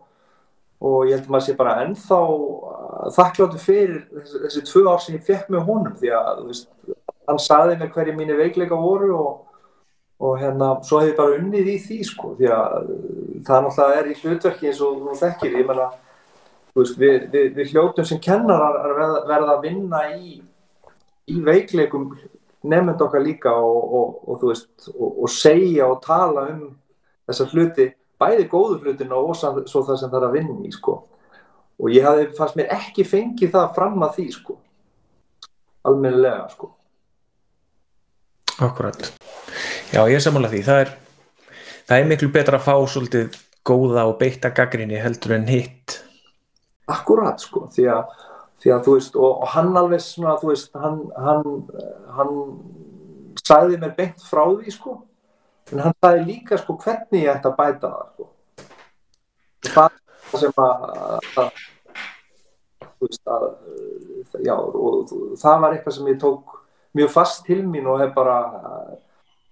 [0.80, 2.18] og ég held að maður sé bara ennþá
[3.16, 5.96] þakkláttu fyrir þessi, þessi tvö ár sem ég fekk með honum.
[6.00, 6.68] Því að veist,
[7.28, 9.32] hann saði mér hverju mínu veikleika voru og,
[10.24, 12.32] og hérna svo hef ég bara unnið í því sko.
[12.38, 12.92] Því að
[13.46, 15.90] það náttúrulega er í hlutverki eins og þú þekkir, ég menna
[16.76, 20.40] veist, við, við, við hljótum sem kennarar verða, verða að vinna í,
[21.28, 22.10] í veikleikum
[22.70, 26.66] nefnd okkar líka og, og, og þú veist og segja og tala um
[27.28, 27.88] þessa hluti
[28.20, 30.96] bæði góðu hlutina og svo það sem það er að vinna í sko.
[31.80, 34.58] og ég hafði fannst mér ekki fengið það fram að því sko.
[35.84, 36.74] almennilega sko.
[38.60, 39.12] Akkurat
[39.90, 40.90] Já ég er samanlega því það er,
[41.88, 46.00] það er miklu betra að fá svolítið góða og beita gaggrinni heldur en hitt
[46.90, 48.12] Akkurat sko því að,
[48.60, 51.46] því að þú veist og, og hann alveg svona þú veist hann, hann,
[52.18, 52.34] hann
[53.40, 54.98] sagði mér beint frá því sko
[55.72, 58.28] en hann sagði líka sko hvernig ég ætti að bæta það sko.
[59.70, 60.86] það sem að,
[61.42, 61.60] að,
[63.00, 63.44] veist, að
[64.46, 66.56] já, og, það var eitthvað sem ég tók
[66.96, 68.38] mjög fast til mín og hef bara,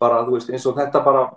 [0.01, 1.29] bara veist, eins og þetta bara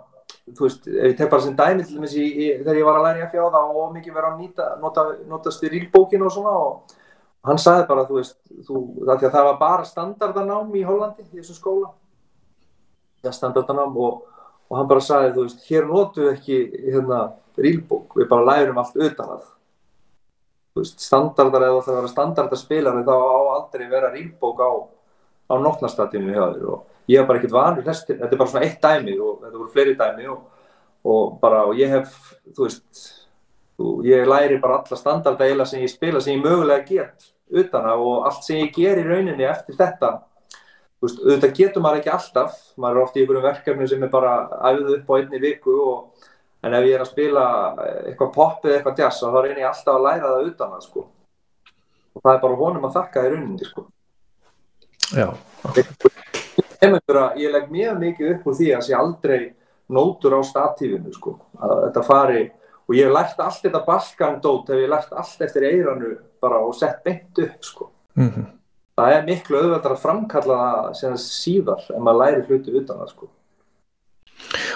[0.50, 3.06] þú veist, ef ég teg bara sem dæmi til þess að þegar ég var að
[3.06, 6.54] læra í að fjáða og mikið verið að nýta, nota, notast í rílbókinu og svona
[6.58, 6.98] og
[7.46, 11.58] hann sagði bara, þú veist, þú, það, það var bara standardanám í Hollandi í þessum
[11.58, 11.90] skóla
[13.22, 14.28] ja, standardanám og
[14.72, 16.60] og hann bara sagði, þú veist, hér notum við ekki
[16.94, 17.18] hérna
[17.60, 19.42] rílbók, við bara lærum allt utan að.
[20.72, 24.70] Þú veist, standardar eða það vera standardarspilari þá á aldrei vera rílbók á,
[25.52, 25.54] á
[26.56, 26.70] þér.
[26.72, 29.72] Og ég hef bara ekkert vanur þetta er bara svona eitt dæmi og þetta voru
[29.74, 30.64] fleiri dæmi og,
[31.04, 32.16] og bara, og ég hef,
[32.56, 33.04] þú veist
[33.76, 38.04] þú, ég læri bara alla standardaeila sem ég spila, sem ég mögulega get utan að
[38.08, 40.14] og allt sem ég ger í rauninni eftir þetta
[41.02, 44.34] veist, auðvitað getur maður ekki alltaf, maður er ofta í einhverjum verkefni sem er bara
[44.70, 46.28] æfðu upp á einni viku og,
[46.62, 47.46] en ef ég er að spila
[48.04, 51.04] eitthvað pop eða eitthvað jazz þá reynir ég alltaf að læra það utan það sko.
[52.12, 53.86] og það er bara honum að þakka í rauninni sko.
[55.12, 55.28] Já.
[57.38, 59.38] Ég legg mjög mikið upp úr því að sé aldrei
[59.92, 62.42] nótur á statífinu sko, að þetta fari
[62.82, 66.74] og ég hef lært allt þetta balkandót, hef ég lært allt eftir eiranu bara og
[66.76, 67.90] sett beint upp sko.
[68.18, 68.50] Mm -hmm
[68.98, 70.58] það er miklu auðveldar að framkalla
[70.98, 73.30] það síðar en maður læri hluti utan það sko.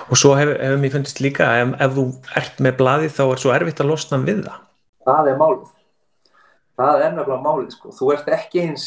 [0.06, 2.06] Og svo hefur hef mér fundist líka ef, ef þú
[2.38, 4.62] ert með bladi þá er svo erfitt að losna við það.
[5.06, 5.74] Það er málið.
[6.76, 7.92] Það er nefnilega málið sko.
[7.96, 8.86] Þú ert ekki eins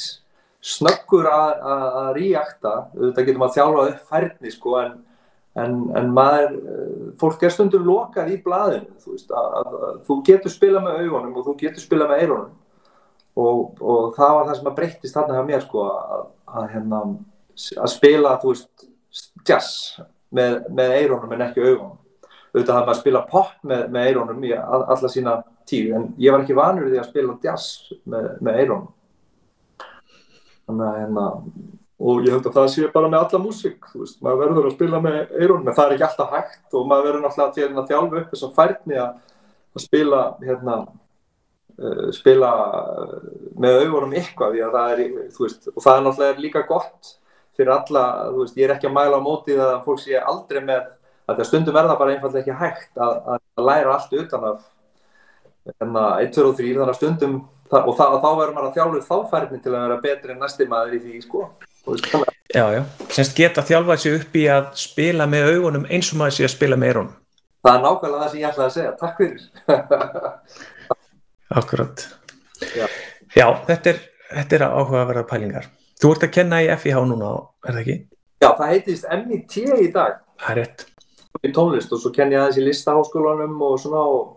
[0.65, 4.97] snöggur að ríakta, þetta getur maður þjálfað upp færni sko en,
[5.59, 6.57] en, en maður,
[7.21, 11.05] fólk er stundur lokað í bladinu, þú veist, að, að, að þú getur spila með
[11.05, 12.51] augunum og þú getur spila með eirunum
[13.37, 17.01] og, og það var það sem að breyttist þarna hjá mér sko að, að, hérna,
[17.83, 18.87] að spila þú veist
[19.47, 19.71] jazz
[20.35, 21.95] með, með eirónum en ekki augunum.
[22.49, 25.35] Auðvitað hafði maður að spila pop með, með eirónum í alla sína
[25.69, 28.95] tíu en ég var ekki vanur því að spila jazz með, með eirónum
[30.69, 31.25] þannig að hérna
[31.99, 34.75] og ég held að það sé bara með alla músík þú veist, maður verður að
[34.77, 37.89] spila með eirónum en það er ekki alltaf hægt og maður verður náttúrulega til að
[37.91, 40.77] þjálfa upp þess að færni að spila hérna
[42.15, 42.49] spila
[43.59, 45.03] með augunum eitthvað því að það er,
[45.35, 47.13] þú veist, og það er náttúrulega líka gott
[47.59, 50.59] fyrir alla, þú veist, ég er ekki að mæla á mótið að fólk sé aldrei
[50.63, 50.89] með
[51.29, 54.67] að það stundum er það bara einfallega ekki hægt að, að læra allt utan af
[55.83, 57.35] enna 1, 2 og 3, þannig að stundum
[57.69, 60.95] og það, þá verður maður að þjálfu þáfærni til að vera betri en næsti maður
[60.97, 61.45] í því, sko.
[62.49, 62.81] Já, já,
[63.13, 66.55] semst geta þjálfað sér upp í að spila með augunum eins og maður sé að
[66.55, 67.15] spila með eirunum
[67.59, 69.41] Það er nákvæmlega það sem ég ætlaði að segja, takk fyrir
[71.49, 72.05] Akkurat.
[72.75, 72.85] Já,
[73.33, 73.99] Já þetta, er,
[74.35, 75.69] þetta er áhugaverðar pælingar.
[75.99, 77.31] Þú ert að kenna í FIH núna,
[77.65, 77.95] er það ekki?
[78.39, 80.19] Já, það heitist MIT í dag.
[80.39, 80.85] Það er rétt.
[81.39, 84.29] Í tónlist og svo kenn ég aðeins í listaháskólanum og svona og,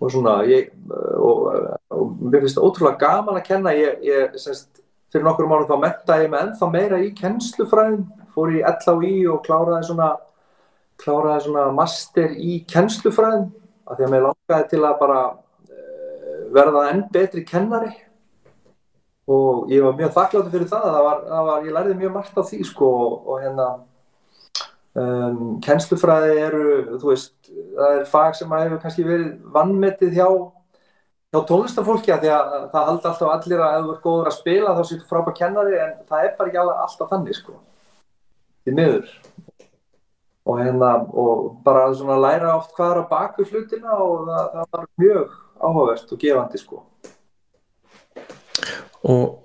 [0.00, 0.68] og svona ég,
[1.16, 1.48] og,
[1.94, 3.74] og mér finnst þetta ótrúlega gaman að kenna.
[3.76, 8.04] Ég, ég semst, fyrir nokkur mánu þá metta ég með ennþá meira í kennslufræðin.
[8.34, 10.10] Fór í LHI og kláraði svona,
[11.00, 13.48] kláraði svona master í kennslufræðin.
[13.88, 15.24] Af því að mér langaði til að bara
[16.54, 17.92] verða enn betri kennari.
[19.24, 22.36] Og ég var mjög þakkláttur fyrir það, það var, það var, ég lærði mjög margt
[22.36, 22.88] á því sko
[23.24, 23.68] og hérna
[25.00, 26.64] um, kennslufræði eru,
[27.00, 30.26] þú veist, það er fag sem hefur kannski verið vannmetið hjá,
[31.32, 34.36] hjá tónlistafólki að því að það haldi alltaf allir að ef þú ert góður að
[34.38, 37.56] spila þá sýttu frábært kennari en það er bara ekki alltaf þannig sko,
[38.64, 39.14] því miður.
[40.44, 44.66] og hérna, og bara svona læra oft hvað er á baku hlutina og það, það
[44.76, 46.82] var mjög áhugavert og gefandi sko.
[49.04, 49.44] Og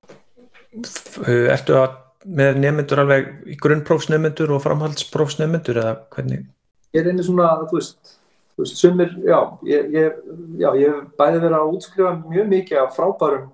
[0.75, 1.97] uh, ertu að
[2.27, 6.47] með nefnendur alveg í grunnprófsnefnendur og framhaldsprófsnefnendur eða hvernig?
[6.95, 8.17] Ég reynir svona, þú veist,
[8.55, 9.39] þú veist, sumir, já,
[9.69, 10.19] ég, ég,
[10.59, 13.47] já, ég hef bæði verið að útskrifa mjög mikið af frábærum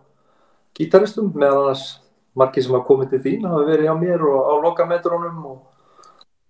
[0.75, 1.93] gítaristum meðan þess
[2.35, 5.59] margir sem hafa komið til þín hafa verið hjá mér og á lokametrónum og,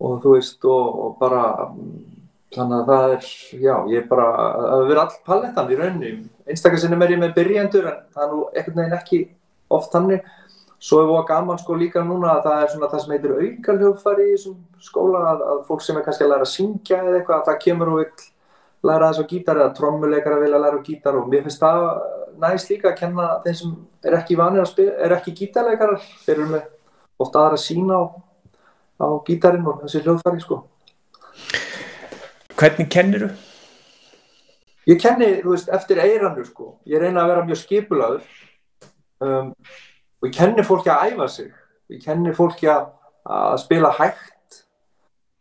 [0.01, 1.43] og þú veist, og, og bara,
[2.56, 3.28] þannig að það er,
[3.66, 4.26] já, ég er bara,
[4.64, 6.12] hefur verið all palettan í rauninni.
[6.49, 9.22] Einstakar sinnum er ég með byrjendur en það er nú ekkert neginn ekki
[9.76, 10.30] oft þannig.
[10.86, 14.26] Svo er það gaman sko líka núna að það er svona það sem heitir aukaljófari
[14.34, 14.39] í
[14.86, 17.62] skóla að, að fólk sem er kannski að læra að syngja eða eitthvað að það
[17.64, 18.28] kemur og vil
[18.86, 21.88] læra þess á gítar eða trommuleikar að vilja læra á gítar og mér finnst það
[22.41, 23.76] næst líka að kenna þeim sem
[24.06, 26.66] er ekki vanir að spila, er ekki gítarleikarar, þeir eru með
[27.26, 28.03] ofta aðra sína á,
[29.01, 30.62] á gítarinn og þessi hljóðfari sko.
[32.56, 33.30] Hvernig kennir þú?
[34.86, 36.76] Ég kenni, þú veist, eftir eirannu sko.
[36.88, 38.28] Ég reyna að vera mjög skipulaður
[39.26, 39.49] um,
[40.22, 41.49] og ég kenni fólki að æfa sig.
[41.91, 42.86] Ég kenni fólki að,
[43.28, 44.62] að spila hægt.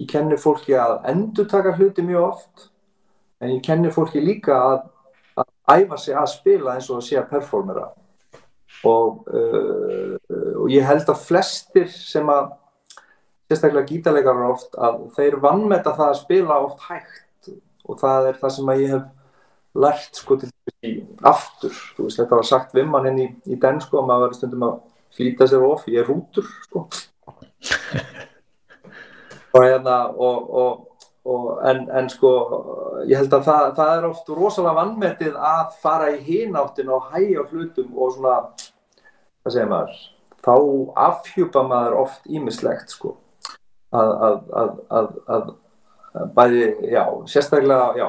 [0.03, 2.67] Ég kenni fólki að endur taka hluti mjög oft.
[3.39, 4.81] En ég kenni fólki líka að,
[5.39, 7.87] að æfa sig að spila eins og að sé að performera.
[8.91, 10.19] Og, uh,
[10.65, 12.51] og ég held að flestir sem að
[13.49, 17.53] sérstaklega gítarleikarar oft að þeir vannmeta það að spila oft hægt.
[17.85, 19.05] Og það er það sem að ég hef
[19.85, 20.93] lært sko til því
[21.27, 24.25] aftur, þú veist þetta var sagt við mann inn í, í den sko að maður
[24.25, 24.77] verður stundum að
[25.15, 26.85] flýta sér of, ég er rútur sko.
[29.55, 32.31] Og hérna og, og, og en, en sko
[33.11, 37.45] ég held að það, það er oft rosalega vannmetið að fara í hináttin og hægja
[37.51, 40.01] hlutum og svona hvað segir maður?
[40.45, 40.55] Þá
[41.09, 43.15] afhjúpa maður oft ímislegt sko
[43.95, 44.11] að,
[44.61, 45.53] að, að, að
[46.35, 48.09] bæði, já, sérstaklega, já,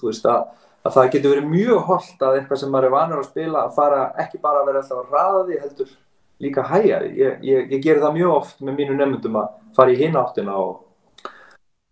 [0.00, 0.46] þú veist að,
[0.82, 3.74] að það getur verið mjög holdt að eitthvað sem maður er vanur að spila að
[3.76, 5.92] fara ekki bara að vera alltaf að ræða því heldur
[6.42, 7.12] líka hæja því.
[7.20, 10.74] Ég, ég, ég ger það mjög oft með mínu nefndum að fara í hináttina og,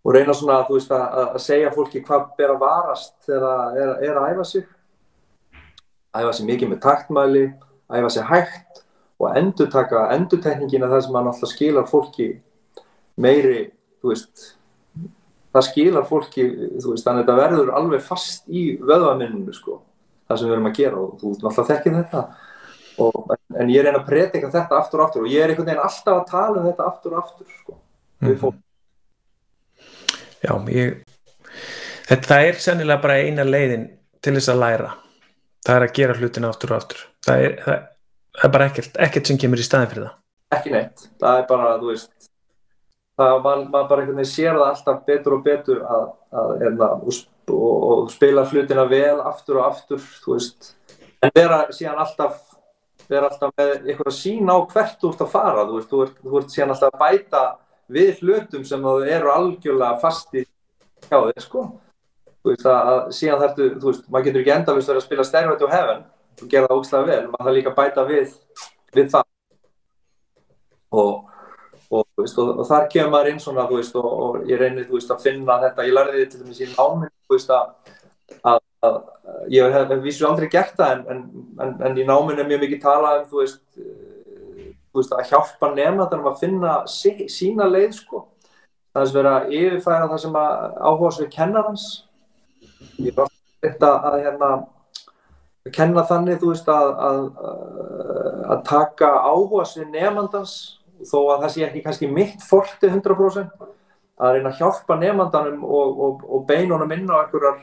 [0.05, 4.21] og reyna svona, þú veist, að segja fólki hvað ber að varast þegar er, er
[4.21, 4.69] að æfa sig.
[6.11, 7.45] Æfa sig mikið með taktmæli,
[7.93, 8.87] æfa sig hægt
[9.21, 12.33] og endur taka endurtekningina það sem mann alltaf skilar fólki
[13.21, 13.61] meiri,
[14.01, 14.47] þú veist,
[15.55, 16.47] það skilar fólki,
[16.79, 19.81] þú veist, þannig að þetta verður alveg fast í vöðvaminninu, sko,
[20.31, 22.25] það sem við erum að gera og þú náttúrulega þekkir þetta.
[23.01, 25.85] Og, en ég reyna að predika þetta aftur og aftur og ég er einhvern veginn
[25.87, 27.79] alltaf að tala um þetta aftur og aftur, sko,
[28.27, 28.59] við fólk.
[30.41, 31.01] Já, ég,
[32.09, 33.89] þetta er sennilega bara eina leiðin
[34.21, 34.91] til þess að læra.
[35.67, 37.03] Það er að gera hlutin aftur og aftur.
[37.27, 37.83] Það er, það,
[38.39, 40.17] það er bara ekkert, ekkert sem kemur í staðin fyrir það.
[40.57, 42.30] Ekki neitt, það er bara, þú veist,
[43.21, 46.53] það var maður bara einhvern veginn sér það alltaf betur og betur að, að, að,
[46.65, 50.07] hérna, og, og spila hlutina vel aftur og aftur
[51.21, 52.39] en vera síðan alltaf
[53.11, 56.23] vera alltaf með eitthvað sín á hvert þú ert að fara þú veist, þú ert,
[56.23, 57.45] þú ert síðan alltaf að bæta
[57.91, 60.45] við hlutum sem þú eru algjörlega fasti
[61.09, 61.65] hjá þig sko.
[62.41, 65.59] Þú veist að síðan þarftu, þú veist, maður getur ekki endalust verið að spila Stairway
[65.61, 66.05] to Heaven
[66.41, 68.37] og gera það ógslag vel, maður þarf líka að bæta við
[68.97, 69.27] við það.
[71.01, 71.30] Og
[71.91, 75.11] Og, veist, og, og þar kemur maður inn svona veist, og, og ég reynir veist,
[75.11, 75.87] að finna þetta.
[75.89, 77.11] Ég lærði þetta til dæmis í náminn
[77.57, 77.97] að,
[78.53, 79.01] að, að
[79.51, 81.25] ég hef, vísu aldrei gert það en,
[81.61, 83.29] en, en í náminn er mjög mikið talað um
[85.17, 88.25] að hjálpa nefnandunum að finna sí, sína leið sko.
[88.93, 91.87] það er að vera að yfirfæra það sem áhuga svo við kennarans.
[92.99, 93.31] Ég var
[93.63, 94.51] þetta að hérna
[95.61, 97.23] að kenna þannig að,
[98.51, 100.57] að taka áhuga svo við nefnandans
[101.07, 103.69] þó að það sé ekki kannski mitt forti 100%
[104.21, 107.61] að reyna að hjálpa nefndandanum og, og, og beinunum inn á einhverjar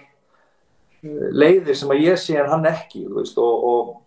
[1.37, 3.99] leiðir sem að ég sé en hann ekki veist, og,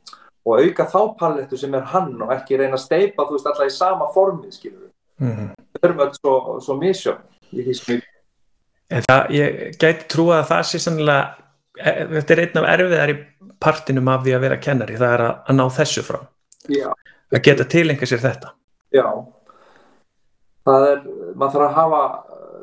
[0.45, 3.69] og auka þá pallettu sem er hann og ekki reyna að steipa þú veist alltaf
[3.69, 4.09] í sama
[4.51, 5.51] skilur mm -hmm.
[5.73, 8.03] við þurfum alltaf svo, svo misjón
[8.91, 11.37] En það, ég gæti trúa að það sé sannlega
[11.79, 13.17] þetta er einn af erfiðar í
[13.61, 16.19] partinum af því að vera kennari, það er að, að ná þessu frá
[16.69, 16.89] Já.
[17.33, 18.55] að geta tilenga sér þetta
[18.91, 19.07] Já,
[20.67, 21.03] það er,
[21.39, 22.03] maður þarf að hafa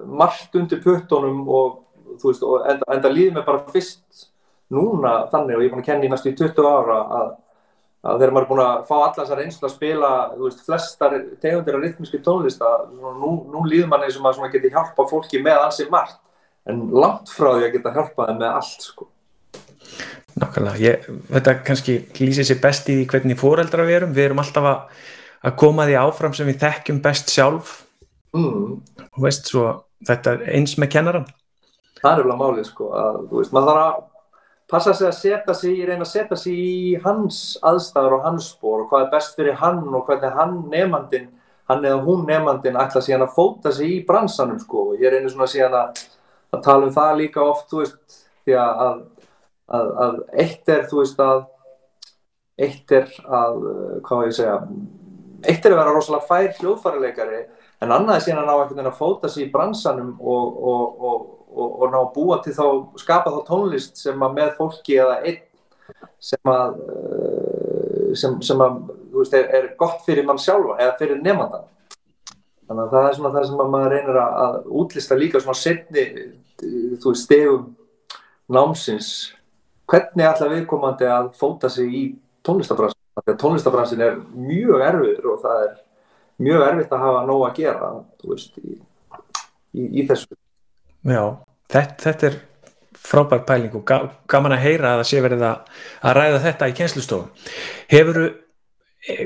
[0.08, 1.84] margt undir puttunum og
[2.20, 4.28] þú veist, og enda, enda líði mig bara fyrst
[4.74, 7.34] núna þannig og ég er búin að kenna í næstu í 20 ára að,
[8.04, 11.18] að þegar maður er búin að fá allar þessar einslu að spila, þú veist, flestar
[11.44, 15.94] tegundir af rytmiski tónlista, nú, nú líður manni sem að geti hjálpa fólki með ansið
[15.94, 16.20] margt,
[16.68, 19.08] en langt frá því að geta hjálpaði með allt, sko.
[20.38, 24.68] Nákvæmlega, ég, þetta kannski lýsir sér best í hvernig fóreldra við erum, við erum alltaf
[24.70, 25.06] að
[25.48, 27.84] að koma því áfram sem við þekkjum best sjálf.
[28.36, 28.84] Mm.
[29.16, 29.70] og veist svo
[30.06, 31.24] þetta er eins með kennaran
[32.02, 34.06] það er alveg málið sko að, veist, maður þarf að
[34.68, 38.84] passa sig að setja sig, reyna að setja sig í hans aðstæður og hans spór
[38.84, 41.30] og hvað er best fyrir hann og hvernig hann nefnandin,
[41.72, 44.90] hann eða hún nefnandin ætla síðan að fóta sig í bransanum sko.
[44.92, 46.02] Og ég reynir svona síðan að,
[46.56, 49.02] að tala um það líka oft, þú veist, því að,
[49.80, 51.46] að, að eitt er, þú veist, að
[52.68, 53.60] eitt er að,
[54.04, 54.60] hvað var ég að segja,
[55.44, 57.42] eitt er að vera rosalega fær hljóðfærileikari
[57.84, 61.02] en annað er síðan að ná einhvern veginn að fóta sig í bransanum og, og,
[61.10, 61.26] og
[61.58, 62.66] og, ná að búa til þá,
[63.02, 65.40] skapa þá tónlist sem að með fólki eða einn
[66.20, 68.82] sem að, eh, sem, sem að,
[69.12, 71.66] þú veist, er, er gott fyrir mann sjálfa eða fyrir nefndan.
[72.68, 75.62] Þannig að það er svona það sem að maður reynir að, að útlista líka svona
[75.62, 76.06] setni,
[76.60, 77.66] þú veist, stegum
[78.52, 79.12] námsins.
[79.88, 82.06] Hvernig ætla viðkomandi að fóta sig í
[82.44, 82.97] tónlistabransin?
[83.18, 85.72] Að tónlistabransin er mjög erfiður og það er
[86.46, 87.90] mjög erfitt að hafa nóg að gera,
[88.30, 88.76] veist, í,
[89.74, 90.38] í, í þessu.
[91.08, 91.24] Já,
[91.74, 92.38] þetta, þetta er
[93.08, 93.90] frábær pæling og
[94.30, 97.52] gaman að heyra að það sé verið að, að ræða þetta í kjenslustofu.
[97.94, 99.18] Hefur e,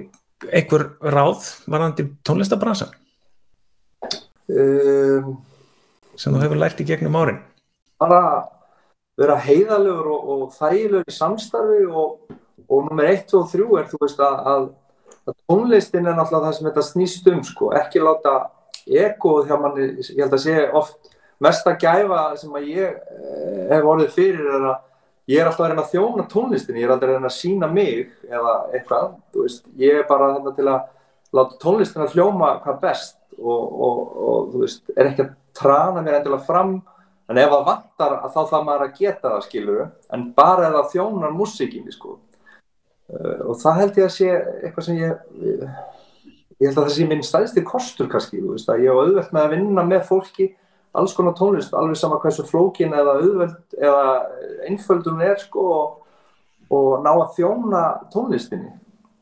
[0.50, 2.96] einhver ráð varandi tónlistabransan?
[4.52, 5.38] Um,
[6.20, 7.40] sem þú hefur lært í gegnum árin?
[8.02, 8.22] Bara
[9.20, 12.38] vera heiðalegur og, og þægilegur í samstarfi og,
[12.72, 14.68] og nummer 1, 2 og 3 er þú veist að, að,
[15.28, 18.36] að tónlistin er náttúrulega það sem þetta snýst um sko, ekki láta
[18.88, 21.12] egoð hjá manni, ég held að sé oft
[21.42, 24.80] mesta gæfa sem að ég eh, hef orðið fyrir er að
[25.32, 27.70] ég er alltaf að reyna að þjóna tónlistin, ég er alltaf að reyna að sína
[27.72, 30.80] mig eða eitthvað, veist, ég er bara þarna til að
[31.38, 34.02] láta tónlistin að hljóma hvað best og, og,
[34.32, 36.76] og þú veist, er ekki að trana mér endilega fram,
[37.30, 39.82] en ef það vantar að þá það maður að geta það, skilur
[40.16, 42.18] en bara eða þjónar músikinni, sko
[43.12, 44.30] og það held ég að sé
[44.62, 45.12] eitthvað sem ég
[46.62, 49.54] ég held að það sé minn stæðstir kostur kannski, veist, ég á auðvelt með að
[49.56, 50.52] vinna með fólki
[50.98, 54.06] alls konar tónlist, alveg sama hversu flókin eða auðvöld eða
[54.68, 57.84] einföldun er sko og, ná að þjóna
[58.14, 58.74] tónlistinni.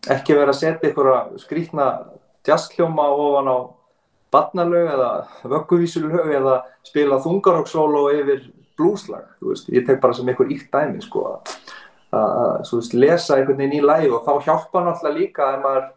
[0.10, 1.90] Ekki vera að setja einhverja skrítna
[2.48, 3.58] jazzkljóma ofan á
[4.34, 5.12] barnalög eða
[5.50, 8.48] vögguvísulög eða spila þungaroksólo yfir
[8.80, 11.56] blúslag, veist, ég tek bara sem einhver ítt dæmi sko að,
[12.16, 15.89] að lesa einhvern veginn í læg og þá hjálpa náttúrulega líka að maður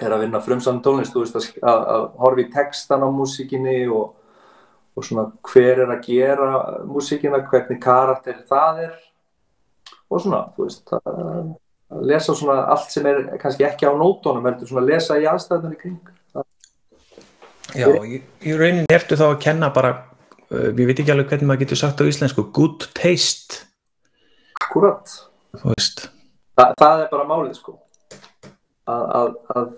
[0.00, 4.16] er að vinna frumsamt tónlist, veist, að, að horfi textan á músikinni og
[4.96, 6.50] og svona hver er að gera
[6.88, 8.94] músíkina, hvernig karakter það er
[10.10, 11.52] og svona, veist, að,
[11.94, 15.28] að lesa svona allt sem er kannski ekki á nótónum, heldur svona að lesa í
[15.30, 15.98] aðstæðunum í kring.
[17.78, 19.92] Já, í, í raunin ertu þá að kenna bara,
[20.50, 23.69] uh, við veit ekki alveg hvernig maður getur sagt á íslensku, good taste.
[24.60, 25.16] Akkurat.
[25.56, 27.78] Þa, það er bara málið, sko.
[28.90, 29.74] Að, að, að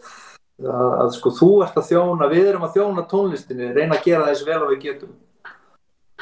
[0.63, 4.29] að, að sko þú ert að þjóna, við erum að þjóna tónlistinni, reyna að gera
[4.31, 5.13] þess vel og við getum.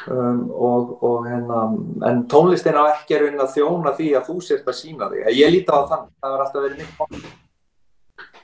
[0.09, 1.65] Um, og, og hérna,
[2.09, 5.53] en tónlistin á ekki er að þjóna því að þú sért að sína þig, ég
[5.53, 6.95] líti á þann það var alltaf verið mitt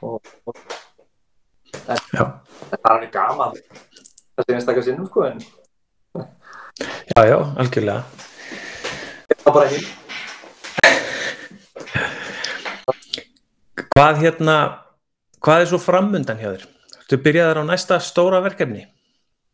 [0.05, 0.59] og, og
[1.82, 3.57] en, en það er gaman.
[4.38, 5.41] Það sé einstaklega sinnum sko en
[6.78, 8.03] Já, já, algjörlega.
[9.32, 10.07] Það var bara hinn
[13.97, 14.55] Hvað hérna
[15.41, 16.65] Hvað er svo framundan hjá þér?
[17.09, 18.83] Þú byrjaður á næsta stóra verkefni?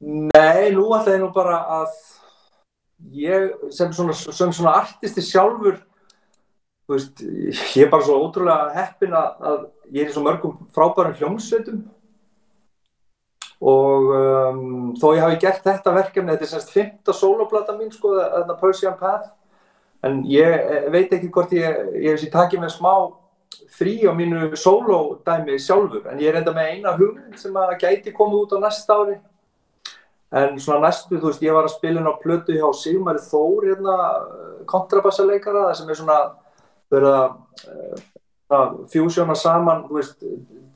[0.03, 1.93] Nei, nú ætla ég nú bara að
[3.15, 5.77] ég sem svona, sem svona artisti sjálfur
[6.91, 9.63] veist, ég er bara svo ótrúlega heppin að, að
[9.95, 11.79] ég er í svo mörgum frábærum hljómsveitum
[13.63, 14.61] og um,
[14.99, 18.99] þó ég hafi gert þetta verkefni, þetta er semst fymta soloplata mín sko, þetta Persian
[18.99, 19.31] Path
[20.03, 22.95] en ég veit ekki hvort ég, ég hef sér takið með smá
[23.73, 28.13] frí á mínu sólódæmi sjálfur en ég er enda með eina hugmynd sem að gæti
[28.15, 29.19] komið út á næsta ári.
[30.33, 33.67] En svona næstu, þú veist, ég var að spila inn á plötu hjá Sigmari Þór
[33.69, 33.97] hérna,
[34.69, 36.19] kontrabassaleikara það sem er svona
[36.93, 37.27] verið að
[38.53, 40.25] uh, fjúsjóna saman, þú veist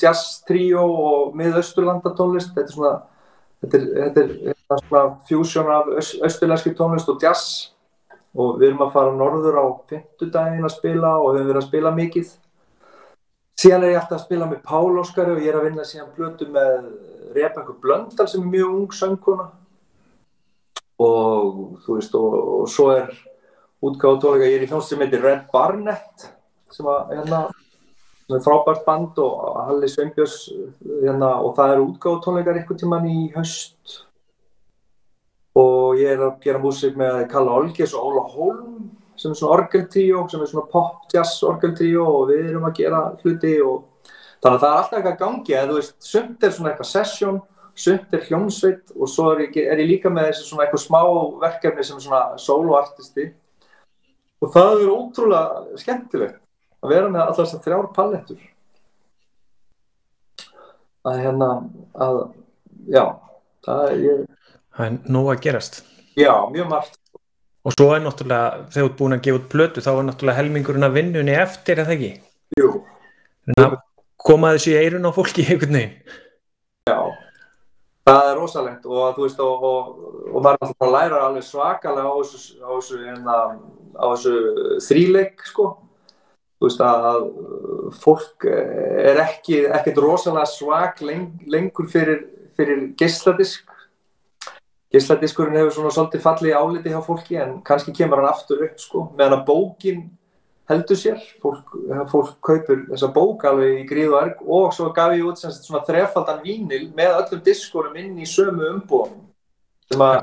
[0.02, 2.94] jazz trio og miðausturlanda tónlist, þetta er svona
[3.64, 7.72] þetta er, þetta er, þetta er svona fjúsjón af austurlæski tónlist og jazz.
[8.38, 11.70] Og við erum að fara norður á fymtudagin að spila og við höfum verið að
[11.72, 12.34] spila mikið
[13.58, 16.12] Síðan er ég alltaf að spila með Pál Óskari og ég er að vinna síðan
[16.14, 16.92] blötu með
[17.34, 19.48] Rebekku Blöndal sem er mjög ung söngkona.
[21.02, 21.56] Og
[21.86, 23.10] þú veist og, og svo er
[23.82, 26.28] útgáðu tónleika, ég er í hljómsið sem heitir Red Barnett
[26.74, 27.42] sem að hérna
[28.28, 30.38] sem er frábært band og Halli Sveinbjörns
[30.84, 34.00] hérna og það eru útgáðu tónleikar einhvern tíman í höst
[35.58, 39.58] og ég er að gera músík með Kalle Olgers og Óla Holm sem er svona
[39.58, 43.86] orgeltríó, sem er svona pop jazz orgeltríó og við erum að gera hluti og
[44.44, 47.40] þannig að það er alltaf eitthvað gangi að þú veist, sumt er svona eitthvað session,
[47.78, 51.02] sumt er hljómsveit og svo er ég, er ég líka með þessi svona eitthvað smá
[51.44, 53.28] verkefni sem svona soloartisti
[54.42, 56.38] og það er ótrúlega skemmtilegt
[56.86, 58.46] að vera með allar þessar þrjár palettur
[61.08, 61.50] að hérna
[62.04, 62.18] að,
[62.92, 63.04] já
[63.66, 64.24] það er, ég,
[64.78, 65.80] Það er nóg að gerast.
[66.20, 67.00] já, mjög margt
[67.68, 70.40] Og svo er náttúrulega, þegar þú ert búin að gefa út plötu, þá er náttúrulega
[70.40, 72.12] helmingurinn að vinnunni eftir, eða ekki?
[72.56, 72.70] Jú,
[73.60, 73.76] að
[74.28, 75.98] koma þessu í eirun á fólki einhvern veginn.
[78.08, 79.88] það er rosalegt og þú veist og, og,
[80.32, 83.36] og maður að læra alveg svakalega á þessu, á þessu, hérna,
[84.00, 84.36] á þessu
[84.88, 85.66] þríleik sko
[86.58, 87.26] þú veist að að
[88.02, 92.24] fólk er ekki ekkert rosalega svak leng, lengur fyrir,
[92.56, 93.68] fyrir geisladisk
[94.94, 98.80] geisladiskurinn hefur svona svolítið fallið í áliti hjá fólki en kannski kemur hann aftur upp
[98.80, 100.06] sko meðan að bókin
[100.68, 101.20] heldur sér.
[101.44, 101.74] Fólk,
[102.12, 105.52] fólk kaupir þessa bók alveg í gríð og erg og svo gaf ég út sem
[105.52, 109.26] sagt svona þrefaldan vínil með öllum diskurum inn í sömu umbúðum
[109.88, 110.22] sem að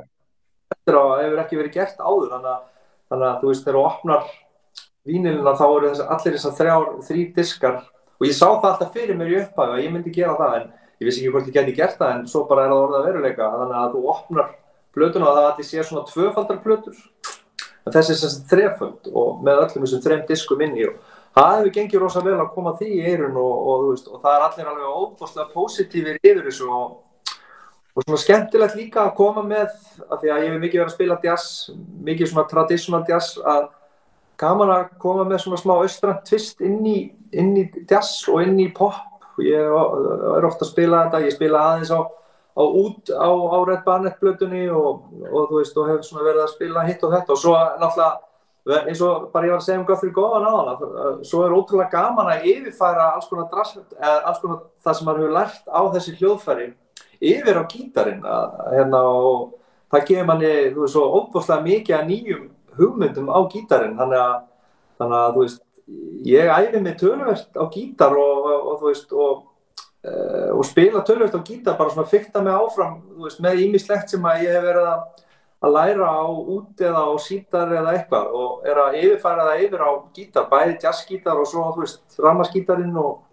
[0.75, 2.31] eftir á hefur ekki verið gert áður.
[2.35, 2.63] Þannig að,
[3.13, 4.31] þannig að þú veist þegar þú opnar
[5.05, 7.83] vínilina þá eru allir þessar þrjár, þrý diskar.
[8.21, 10.69] Og ég sá það alltaf fyrir mér í upphafi að ég myndi gera það en
[11.01, 13.51] ég vissi ekki hvort ég geti gert það en svo bara er það orðað veruleika.
[13.59, 14.53] Þannig að þú opnar
[14.95, 17.03] plötuna og það allir sé svona tvöfaldar plötur.
[17.85, 21.01] En þessi er sagt þreföld og með öllum þessum þrem diskum inn í og
[21.35, 24.37] það hefur gengið rosa vel að koma því í eirun og, og, veist, og það
[24.37, 26.93] er allir alveg óbúslega positífir yfir þessu og,
[27.95, 29.73] og svona skemmtilegt líka að koma með
[30.07, 31.49] af því að ég hef mikið verið að spila jazz
[32.09, 33.67] mikið svona traditional jazz að
[34.41, 36.99] gaman að koma með svona smá austrand twist inn í,
[37.35, 39.03] inn í jazz og inn í pop
[39.43, 42.01] ég er ofta að spila þetta, ég spila aðeins á
[42.55, 46.53] á út á, á Red Barnett blötunni og, og þú veist og hefur verið að
[46.53, 47.35] spila hitt og þetta.
[47.35, 48.15] Og svo náttúrulega
[48.65, 50.77] eins og bara ég var að segja um Guthrie Govan á hana
[51.27, 55.35] svo er ótrúlega gaman að yfirfæra alls konar, drass, alls konar það sem maður hefur
[55.37, 56.71] lært á þessi hljóðfæri
[57.21, 59.53] yfir á gítarinn að, hérna, og
[59.93, 63.99] það gefur manni þú veist svo óbúslega mikið að nýjum hugmyndum á gítarinn.
[64.01, 64.35] Þannig að,
[65.03, 65.63] þannig að þú veist
[66.25, 69.51] ég æfi mig tölvert á gítar og, og, þú veist og
[70.05, 74.27] Uh, og spila tölvöld á gítar bara svona fyrta mig áfram veist, með ímislegt sem
[74.29, 75.23] að ég hef verið að,
[75.65, 79.85] að læra á út eða á sítar eða eitthvað og er að yfirfæra það yfir
[79.89, 83.25] á gítar, bæði jazzgítar og svo þú veist rammaskítarinn og,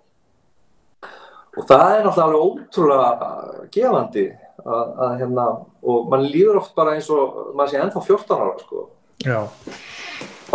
[1.58, 4.26] og það er náttúrulega alveg ótrúlega gefandi
[4.64, 5.52] að, að hérna
[5.84, 8.88] og mann líður oft bara eins og mann sé ennþá 14 ára sko
[9.28, 9.40] Já.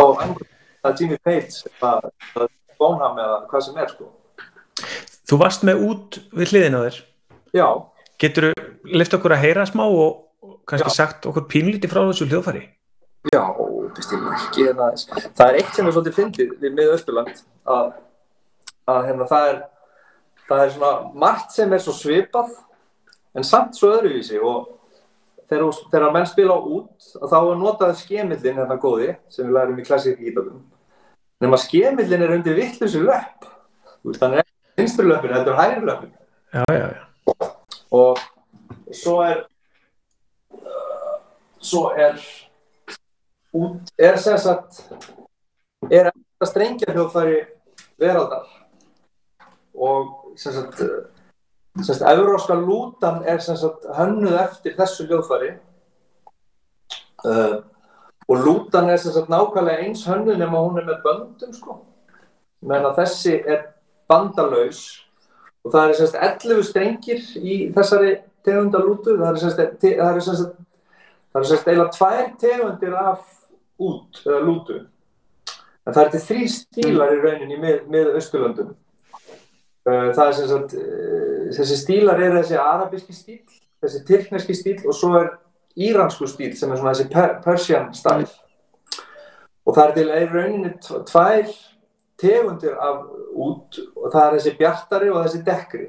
[0.01, 0.25] og
[0.77, 2.47] ennþá Jimmy Page eða
[2.77, 4.13] Bonham eða hvað sem er sko
[5.27, 6.97] Þú varst með út við hliðin á þér.
[7.57, 7.67] Já.
[8.21, 10.95] Getur þú lift okkur að heyra smá og kannski Já.
[10.95, 12.61] sagt okkur pínlíti frá þessu hljóðfæri?
[13.33, 13.41] Já,
[13.97, 14.69] bestilum ekki.
[14.77, 15.01] Það,
[15.35, 17.41] það er eitt sem er svolítið fyndið við miða Östurland
[17.73, 17.89] að,
[18.93, 19.59] að hérna, það, er,
[20.47, 20.93] það er svona
[21.25, 22.53] margt sem er svo svipað
[23.35, 24.76] en samt svo öðruvísi og
[25.49, 29.87] þegar, þegar menn spila út þá er notað skemillin hérna góði sem við lærum í
[29.87, 30.61] klassík ídalum
[31.43, 33.47] nema skemillin er undir vittlusi löpp
[34.15, 36.11] þannig að vinstri löpun, þetta er hægri löpun.
[36.53, 37.03] Já, já, já.
[37.91, 38.19] Og
[38.93, 39.43] svo er,
[40.53, 41.15] uh,
[41.59, 42.21] svo er,
[43.53, 44.83] út, er sem sagt,
[45.89, 47.39] er þetta strengja hljóðfæri
[47.99, 48.47] veraldar
[49.73, 50.81] og sem sagt,
[51.83, 55.51] sem sagt, euróska lútan er sagt hönnuð eftir þessu hljóðfæri.
[57.25, 57.55] Uh,
[58.27, 61.73] og lútan er sagt nákvæmlega eins hönnuð nema hún er með böndum sko,
[62.61, 63.61] menn að þessi er
[64.09, 65.03] bandalaus.
[65.65, 66.17] Og það er semst
[66.47, 68.11] 11 strengir í þessari
[68.47, 69.59] tegundalútu það er semst
[71.67, 73.21] eiginlega tvær tegundir af
[73.77, 74.77] út, eða lútu.
[75.85, 78.69] En það er til þrý stílar í rauninni með, með Östurlöndum
[79.87, 80.77] það er semst
[81.57, 83.41] þessi stílar er þessi arabíski stíl
[83.83, 85.31] þessi tyrkneski stíl og svo er
[85.77, 88.25] íransku stíl sem er svona þessi per, Persian stæl.
[89.67, 90.73] Og það er til í rauninni
[91.11, 91.51] tvær
[92.17, 93.03] tegundir af
[93.37, 95.87] út og það er þessi bjartari og þessi dekkri.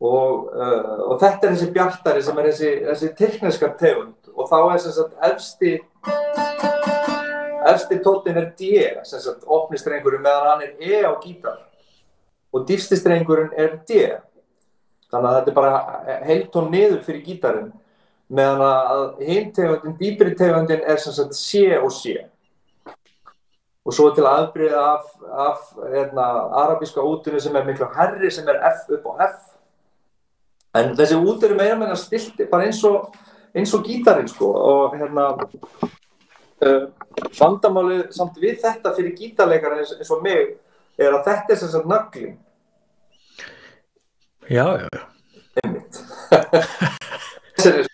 [0.00, 4.30] Og, uh, og þetta er þessi bjartari sem er þessi, þessi tekniska tegund.
[4.32, 5.74] Og þá er sem sagt efsti
[7.70, 8.70] efsti tóttin er D
[9.04, 11.58] sem sagt opnistrengurinn meðan hann er E á gítar
[12.52, 14.08] og dýfstistrengurinn er D.
[15.10, 17.70] Þannig að þetta er bara heiltón niður fyrir gítarinn
[18.30, 22.14] meðan að hinn tegundin, dýbri tegundin er sem sagt C og C.
[23.86, 25.08] Og svo til aðbriða af,
[25.46, 26.26] af hérna,
[26.62, 29.38] arabíska útunni sem er miklu herri sem er F upp á F.
[30.78, 33.10] En þessi út eru meira meina stilti bara eins og,
[33.56, 36.84] eins og gítarinn sko og hérna uh,
[37.40, 40.54] vandamálið samt við þetta fyrir gítarleikar eins, eins og mig
[41.00, 42.38] er að þetta er sagt nöggling
[44.50, 45.02] Já, já, já.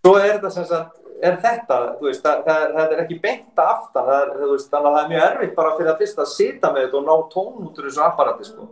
[0.00, 3.62] Svo er þetta sem sagt er þetta, þú veist, það, það, það er ekki beint
[3.62, 6.22] aftan, það er, þú veist, þannig að það er mjög erfitt bara fyrir að fyrst
[6.22, 8.68] að sita með þetta og ná tón út úr þessu apparati, sko.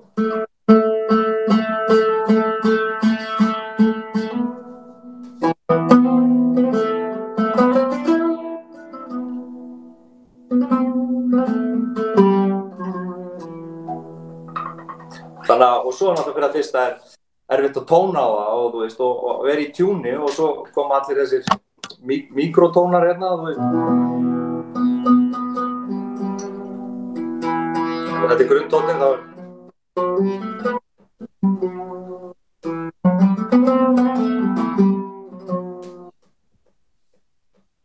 [15.99, 19.25] Svo náttúrulega fyrir að fyrst að er erfitt að tóna á það og, veist, og,
[19.25, 21.43] og vera í tjúni og svo koma allir þessir
[22.05, 23.33] mí mikrotónar hérna.
[28.19, 29.21] Og þetta er grunntónin, þá er...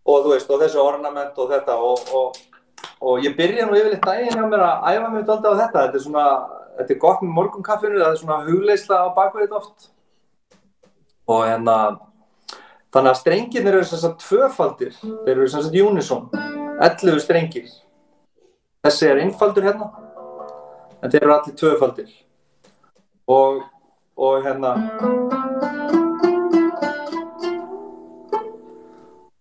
[0.04, 2.36] Og þú veist, og þessu ornament og þetta og, og,
[3.02, 5.86] og ég byrja nú yfirleitt daginn hjá mér að æfa mig alltaf á þetta.
[5.88, 6.26] Þetta er svona,
[6.78, 9.92] þetta er gott með morgunkaffinu, það er svona hugleisla á bakveit oft.
[11.32, 11.78] Og hérna,
[12.94, 16.28] Þannig að strengirnir eru að tvöfaldir, þeir eru þess að unison,
[16.86, 17.72] 11 strengir.
[18.86, 19.88] Þessi er einfaldur hérna,
[21.02, 22.12] en þeir eru allir tvöfaldir.
[23.34, 23.64] Og,
[24.14, 24.76] og hérna,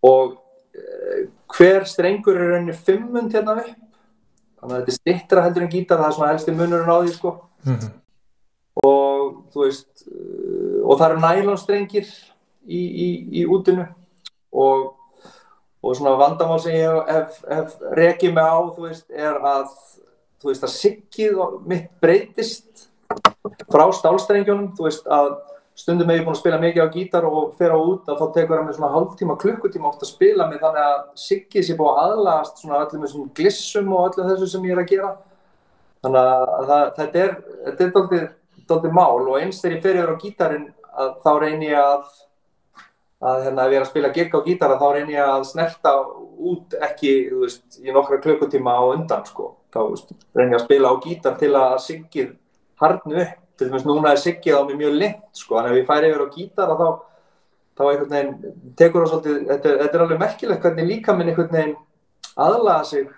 [0.01, 0.33] og
[0.73, 3.82] e, hver strengur er rauninni fimmund hérna upp.
[4.63, 7.15] Þannig að þetta er stittra heldur en gítar, það er svona helsti munurinn á því
[7.17, 7.33] sko.
[7.67, 7.91] Mm -hmm.
[8.83, 10.05] Og þú veist,
[10.85, 12.07] og það eru nælonstrengir
[12.67, 13.09] í, í,
[13.43, 13.87] í útinu
[14.53, 14.95] og,
[15.83, 19.67] og svona vandamál sem ég hef, hef rekið mig á þú veist er að
[20.43, 22.89] þú veist að siggið mitt breytist
[23.71, 25.35] frá stálstrengjunum þú veist að
[25.79, 28.27] stundum hef ég búin að spila mikið á gítar og fer á út að þá
[28.37, 31.93] tekur það mig svona hálftíma, klukkutíma oft að spila mig þannig að siggið sé búin
[31.93, 35.13] að aðlagast svona öllum þessum glissum og öllum þessu sem ég er að gera
[36.03, 38.29] þannig að það, þetta er þetta er doldið,
[38.73, 42.13] doldið mál og eins þegar ég fer yfir á gítarin að þá reynir ég að
[43.23, 45.93] að hérna ef ég er að spila gig á gítara þá reynir ég að snerta
[46.43, 49.53] út ekki, þú veist, í nokkra klukkutíma á undan, sko.
[49.73, 49.81] Þá
[50.35, 52.33] reynir ég að spila á gítar til að siggið
[52.83, 53.39] harnu upp.
[53.59, 55.59] Til dæmis núna er siggið á mig mjög lengt, sko.
[55.61, 56.87] Að ef ég færi yfir á gítara þá,
[57.79, 61.53] þá einhvern veginn tekur það svolítið, þetta, þetta er alveg merkilegt hvernig líka minn einhvern
[61.57, 61.77] veginn
[62.47, 63.11] aðlaga sig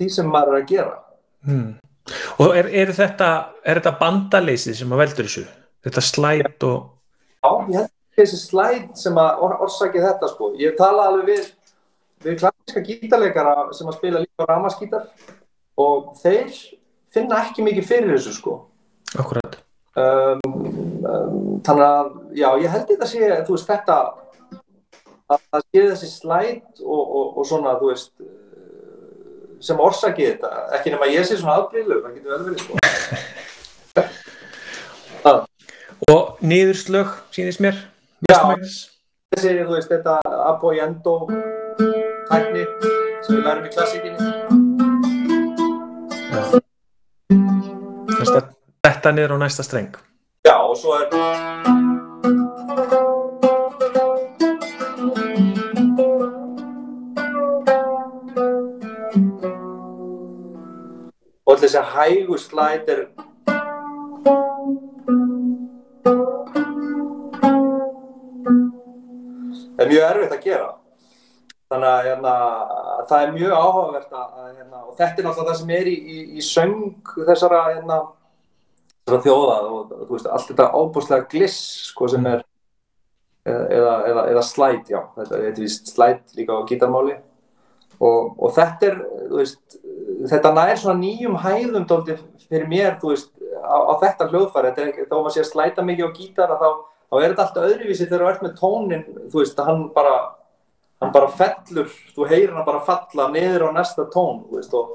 [0.00, 0.98] því sem maður er að gera.
[1.46, 1.70] Hmm.
[2.42, 3.30] Og er, er þetta,
[3.62, 5.46] er þetta bandaleysið sem að veldur þessu?
[5.86, 6.78] Þetta slætt og...
[7.40, 10.50] Já, ég held þessi slæd sem að or orsaki þetta sko.
[10.60, 11.46] Ég tala alveg við,
[12.26, 15.06] við klassiska gítarleikara sem að spila líka ramaskítar
[15.80, 16.50] og þeir
[17.14, 18.56] finna ekki mikið fyrir þessu sko.
[19.18, 19.58] Akkurat.
[19.98, 20.40] Um,
[21.02, 23.96] um, þannig að, já, ég held þetta sé, þú veist, þetta
[25.30, 28.12] að það sé þessi slæd og, og, og svona, þú veist,
[29.60, 30.50] sem orsaki þetta.
[30.78, 32.72] Ekki nema ég sé svona aðbrílu, það getur vel verið sko.
[35.24, 35.38] Það.
[36.10, 37.76] Og niðurslög, sínist mér?
[38.24, 38.38] Já,
[39.34, 40.14] þessi, þú veist, þetta
[40.48, 41.14] apoyendo
[42.30, 42.64] tækni
[43.26, 44.18] sem við lærum í klassíkinni.
[46.30, 46.42] Já.
[48.20, 48.40] Þetta,
[48.86, 49.96] þetta niður á næsta streng.
[50.48, 51.08] Já, og svo er...
[61.50, 63.00] Og þessi hægu slæt er
[69.80, 70.70] er mjög erfitt að gera
[71.70, 72.32] þannig að hérna,
[73.08, 76.18] það er mjög áhugavert að hérna, og þetta er náttúrulega það sem er í, í,
[76.36, 77.98] í söng þessara, hérna,
[79.04, 81.58] þessara þjóða og þú veist allt þetta ábúrslega gliss
[81.90, 82.44] sko, sem er
[83.48, 87.16] eða, eða, eða slæt, já þetta er vist slæt líka á gítarmáli.
[88.00, 89.00] Og, og þetta er
[89.32, 89.80] veist,
[90.30, 95.10] þetta nær svona nýjum hæðum dóldi fyrir mér veist, á, á þetta hljóðfæri, þetta er,
[95.10, 96.70] þá maður sé að slæta mikið á gítar að þá
[97.10, 100.16] þá er þetta alltaf öðruvísi þegar þú ert með tónin, þú veist, hann bara,
[101.02, 104.94] hann bara fellur, þú heyrir hann bara falla niður á næsta tón, þú veist, og,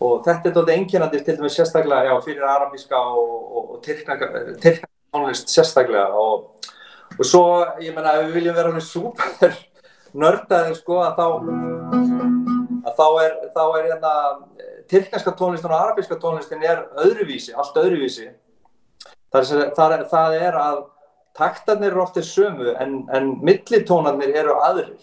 [0.00, 4.28] og þetta er þetta einkennandi til dæmis sérstaklega, já, fyrir arabíska og, og, og tyrknaka
[5.14, 6.68] tónlist sérstaklega og,
[7.16, 7.44] og svo,
[7.80, 9.56] ég menna, ef við viljum vera alveg súper
[10.16, 11.26] nördaðir, sko, að þá,
[12.86, 14.12] að þá er, þá er hérna,
[14.90, 18.28] tyrknaka tónlistin og arabíska tónlistin er öðruvísi, allt öðruvísi.
[19.32, 20.84] Það er, það er, það er að
[21.36, 25.00] taktarnir eru oftir sömu en, en millitónarnir eru aðrir.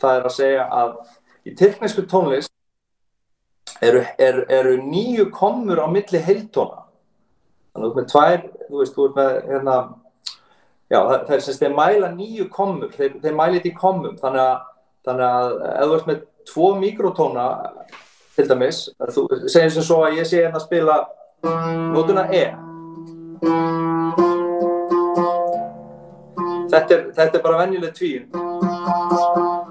[0.00, 0.96] Það er að segja að
[1.44, 2.53] í tyrknesku tónlist
[3.80, 6.84] eru, eru, eru nýju komur á milli heiltóna.
[7.74, 9.76] Þannig að þú ert með tvær, þú veist, þú ert með, hérna,
[10.92, 14.16] já, það, er sem þeir mæla nýju komur, þeir, þeir mæla þetta í komum.
[14.22, 14.54] Þannig að,
[15.08, 17.48] þannig að ef þú ert með tvo mikrotóna,
[18.34, 18.84] til dæmis,
[19.14, 21.00] þú segir sem svo að ég sé hérna að spila
[21.94, 22.46] nótuna E
[26.74, 28.38] þetta er, þetta er bara venjuleg tvíund.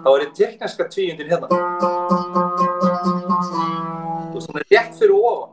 [0.03, 2.72] Þá er ég tekniska tvíundin hérna.
[4.54, 5.49] Hún er rétt fyrir ofan.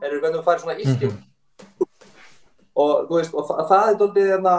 [0.00, 1.10] Erum við hvernig þú færir svona ískil?
[2.72, 4.56] Og þú veist, og það, það er doldið hérna,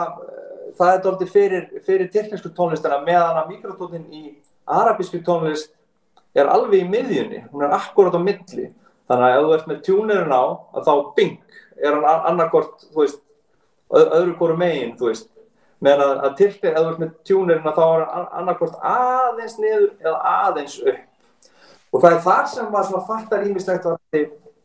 [0.78, 4.22] það er doldið fyrir, fyrir teknísku tónlistina meðan að mikrotónin í
[4.70, 5.74] arabísku tónlist
[6.38, 8.70] er alveg í miðjunni, hún er akkurat á milli.
[9.10, 10.44] Þannig að ef þú ert með tjúnirinn á,
[10.78, 11.36] að þá bing,
[11.82, 13.23] er hann annarkort, þú veist,
[13.92, 15.30] öðru hvoru megin, þú veist.
[15.84, 18.04] Meðan að, að tilknir, ef þú ert með tjúnirinn að þá er
[18.40, 21.02] annarkort aðeins niður eða aðeins upp.
[21.94, 23.88] Og það er þar sem maður svona fattar ímislegt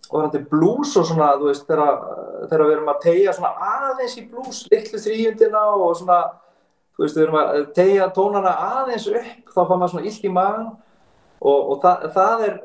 [0.10, 4.62] varandi blues og svona, þú veist, þegar við erum að tegja svona aðeins í blues,
[4.72, 6.20] litlu þrýjundina og svona,
[6.96, 10.32] þú veist, við erum að tegja tónana aðeins upp, þá fá maður svona illt í
[10.34, 10.72] magan
[11.40, 12.56] og, og það, það er,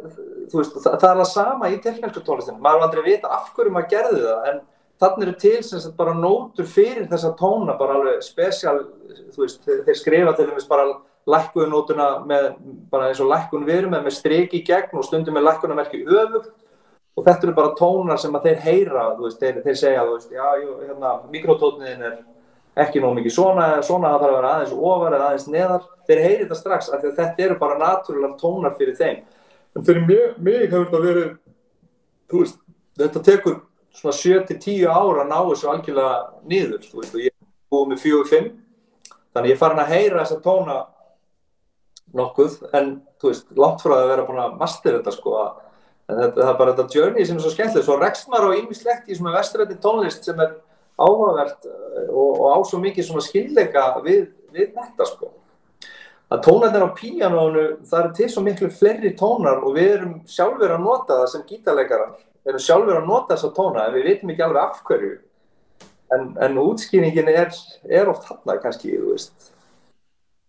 [0.52, 3.34] þú veist, það, það er það sama í teknísku tónlistinu, maður er aldrei að vita
[3.36, 4.62] af hverju maður gerði það, en
[5.04, 8.80] þannig eru til sem sagt bara nótur fyrir þessa tóna, bara alveg spesial,
[9.34, 10.88] þú veist, þeir skrifa til dæmis bara
[11.30, 12.50] lækkuðunótuna með,
[12.92, 16.02] bara eins og lækkun við erum með, með streiki í gegn og stundum með lækkunamerki
[16.04, 16.52] öfugt
[17.14, 20.32] og þetta eru bara tónar sem að þeir heyra, veist, þeir, þeir segja, þú veist,
[20.34, 22.16] já, jú, hérna, mikrotónin er
[22.84, 26.22] ekki nóg mikið svona, svona það þarf að vera aðeins ofar eða aðeins neðar, þeir
[26.24, 29.20] heyri þetta strax af því að þetta eru bara natúrulega tónar fyrir þeim.
[29.74, 31.30] En fyrir mig, mig hefur þetta verið,
[32.32, 32.58] þú veist,
[32.98, 33.60] þetta tekur
[33.94, 36.16] svona 7-10 ára að ná þessu algjörlega
[36.50, 38.50] veist, og ég er búið með 4-5,
[39.34, 40.80] þannig ég er farin að heyra þessa tóna
[42.14, 42.90] nokkuð, en
[43.20, 45.38] þú veist, langt frá að vera búin að master þetta sko,
[46.08, 48.58] en þetta, það er bara þetta journey sem er svo skemmtilegt, svo rekst maður á
[48.60, 50.58] ýmislegt í svona vestrætti tónlist sem er
[51.00, 51.66] áhugavert
[52.10, 55.32] og, og á svo mikið svona skilleika við, við þetta sko.
[56.32, 60.72] Að tónarnir á píanónu, það eru til svo miklu fleiri tónar og við erum sjálfur
[60.72, 62.14] að nota það sem gítarleikarar,
[62.50, 65.14] erum sjálfur að nota þessa tóna en við veitum ekki alveg af hverju.
[66.14, 67.50] En, en útskýringin er,
[67.88, 68.98] er oft hann kannski.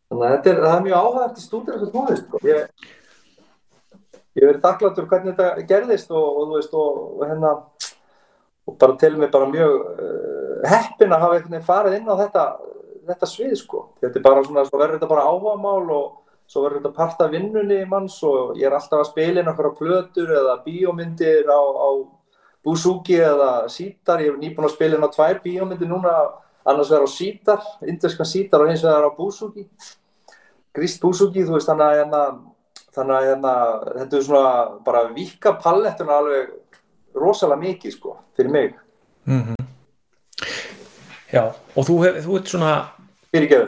[0.10, 2.42] Þannig að þetta er, er mjög áhugavert í stúdur þessu tónlist sko.
[2.46, 2.92] Ég,
[4.36, 7.56] ég verið þakkláttur hvernig þetta gerðist og, og veist, og, hérna
[8.66, 12.46] og bara til mig bara mjög uh, heppin að hafa farið inn á þetta,
[13.10, 13.88] þetta svið sko.
[14.04, 16.06] Þetta er bara svona, svo verður þetta bara áhugamál og
[16.48, 19.70] svo verður þetta part af vinnunni manns og ég er alltaf að spila inn okkur
[19.72, 21.90] á plötur eða bíómyndir á, á
[22.66, 24.24] Busuki eða Sítar.
[24.26, 26.14] Ég hef nýbúin að spila inn á tvær bíómyndir núna,
[26.66, 29.68] annars verður á Sítar, indverskan Sítar og hins vegar á Busuki.
[30.76, 32.22] Grist Busuki, þú veist, þannig að, hérna,
[32.96, 33.56] þannig að hérna,
[34.00, 34.54] þetta er svona
[34.86, 36.54] bara vika pallettuna alveg
[37.16, 38.74] rosalega mikið sko, fyrir mig
[39.26, 39.66] mm -hmm.
[41.34, 42.95] Já, og þú, hef, þú ert svona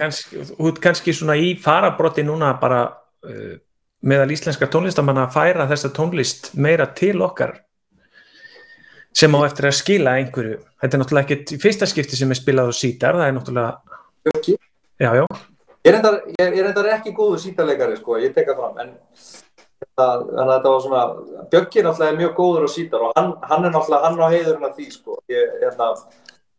[0.02, 3.56] kannski, þú ert kannski svona í farabrotti núna bara uh,
[4.08, 7.56] meðal íslenska tónlistamanna að færa þessa tónlist meira til okkar
[9.18, 12.38] sem á eftir að skila einhverju, þetta er náttúrulega ekkert í fyrsta skipti sem er
[12.38, 14.58] spilað á sítar, það er náttúrulega okay.
[15.02, 15.26] Já, já
[15.88, 18.90] Ég er endar, ég ekki góðu sítarleikari sko, ég tekka fram, en
[19.98, 21.04] þannig að þetta var svona
[21.52, 24.68] Björki náttúrulega er mjög góður á sítar og hann, hann er náttúrulega hann á heiðurinn
[24.68, 25.20] af því sko.
[25.32, 25.88] ég, hérna,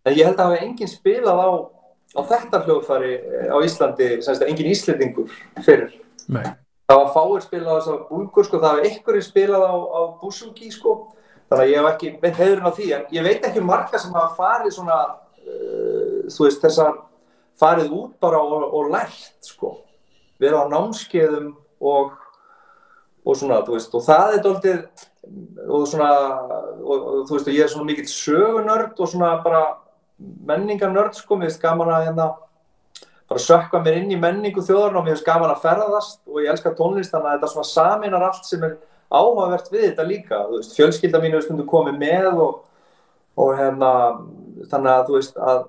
[0.07, 1.51] en ég held að það hefði enginn spilað á,
[2.17, 3.13] á þetta hljóðfæri
[3.53, 5.33] á Íslandi, semst að enginn íslendingur
[5.65, 5.91] fyrir
[6.29, 6.45] Nei.
[6.89, 10.71] það var fáir spilað á þessar búlgur sko, það hefði einhverjir spilað á, á Busuki
[10.73, 10.95] sko.
[11.49, 14.17] þannig að ég hef ekki veit heiðurinn af því, en ég veit ekki marga sem
[14.17, 17.03] hafa farið svona uh, þú veist þessar
[17.59, 19.77] farið út bara og, og lært sko
[20.39, 22.17] verið á námskeiðum og
[23.29, 24.79] og svona, þú veist, og það er doldið
[25.69, 26.13] og svona,
[26.81, 29.63] og, og þú veist, og ég er svona mikill sögunörd og svona bara
[30.19, 32.29] menningarnörd, sko, mér finnst gaman að hérna
[33.29, 36.53] bara sökka mér inn í menningu þjóðarinn og mér finnst gaman að ferðast og ég
[36.53, 40.61] elskar tónlist, þannig að þetta svona saminar allt sem er áhugavert við þetta líka, þú
[40.61, 42.63] veist, fjölskylda mínu veist, komið með og,
[43.39, 43.93] og hérna,
[44.71, 45.63] þannig að þú veist, að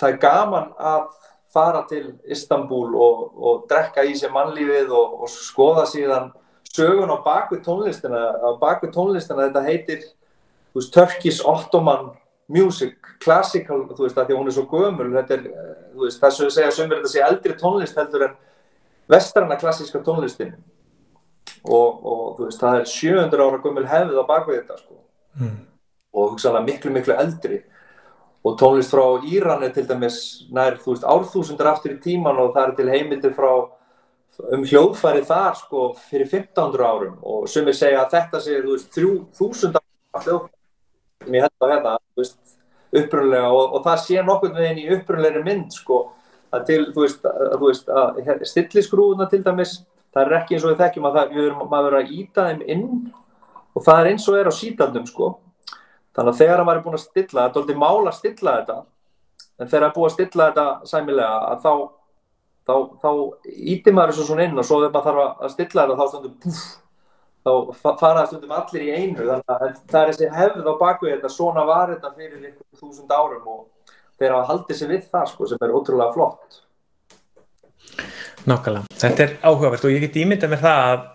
[0.00, 1.08] það er gaman að
[1.50, 6.30] fara til Istanbul og, og drekka í sér mannlífið og, og skoða síðan
[6.70, 9.48] sögun á bakvið tónlistina á bakvið tónlistina.
[9.48, 10.04] Þetta heitir
[10.76, 12.12] veist, Turkish Ottoman
[12.50, 15.48] Music Classical, þú veist, því hún er svo gömul þetta er,
[15.94, 18.36] þú veist, þess að segja sömur þetta sé eldri tónlist heldur en
[19.10, 20.54] vestrana klassíska tónlistin
[21.64, 25.02] og, og þú veist, það er 700 ára gömul hefðið á bakvið þetta sko.
[25.40, 25.58] mm.
[26.16, 27.60] og hugsaðlega miklu, miklu eldri
[28.44, 30.20] og tónlist frá Íran er til dæmis
[30.50, 33.52] nær, þú veist, árþúsundur aftur í tíman og það er til heimildir frá
[34.54, 38.96] um hljóðfæri þar sko fyrir 1500 árum og sumir segja að þetta sé þú veist
[38.96, 40.59] 3000 ára hljóðfæri sem
[41.28, 41.96] ég held að hérna
[43.00, 46.00] upprunlega og, og það sé nokkur veginn í upprunlegri mynd sko
[46.50, 49.76] að til þú veist að, að, að stillisgrúðuna til dæmis
[50.10, 52.64] það er ekki eins og við þekkjum að það, við maður verður að íta þeim
[52.74, 52.88] inn
[53.70, 55.30] og það er eins og er á sítandum sko.
[56.16, 58.78] Þannig að þegar maður er búin að stilla þetta, þetta er mál að stilla þetta
[59.60, 61.72] en þegar maður er búin að stilla þetta sæmilega að þá
[62.66, 63.10] þá, þá
[63.74, 66.34] íti maður þessu svona inn og svo þegar maður þarf að stilla þetta þá stundum
[66.42, 66.64] puff,
[67.44, 71.32] þá fara stundum allir í einu þannig að það er þessi hefð á bakvið þetta
[71.32, 75.48] svona var þetta fyrir einhverjum þúsund árum og þeir hafa haldið sér við það sko
[75.48, 76.60] sem er ótrúlega flott.
[78.48, 81.08] Nákvæmlega, þetta er áhugavert og ég get ímyndað með það að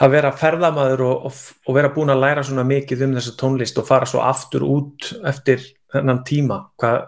[0.00, 1.38] að vera ferðamaður og, og,
[1.68, 5.10] og vera búin að læra svona mikið um þessa tónlist og fara svo aftur út
[5.28, 7.02] eftir þennan tíma hvað,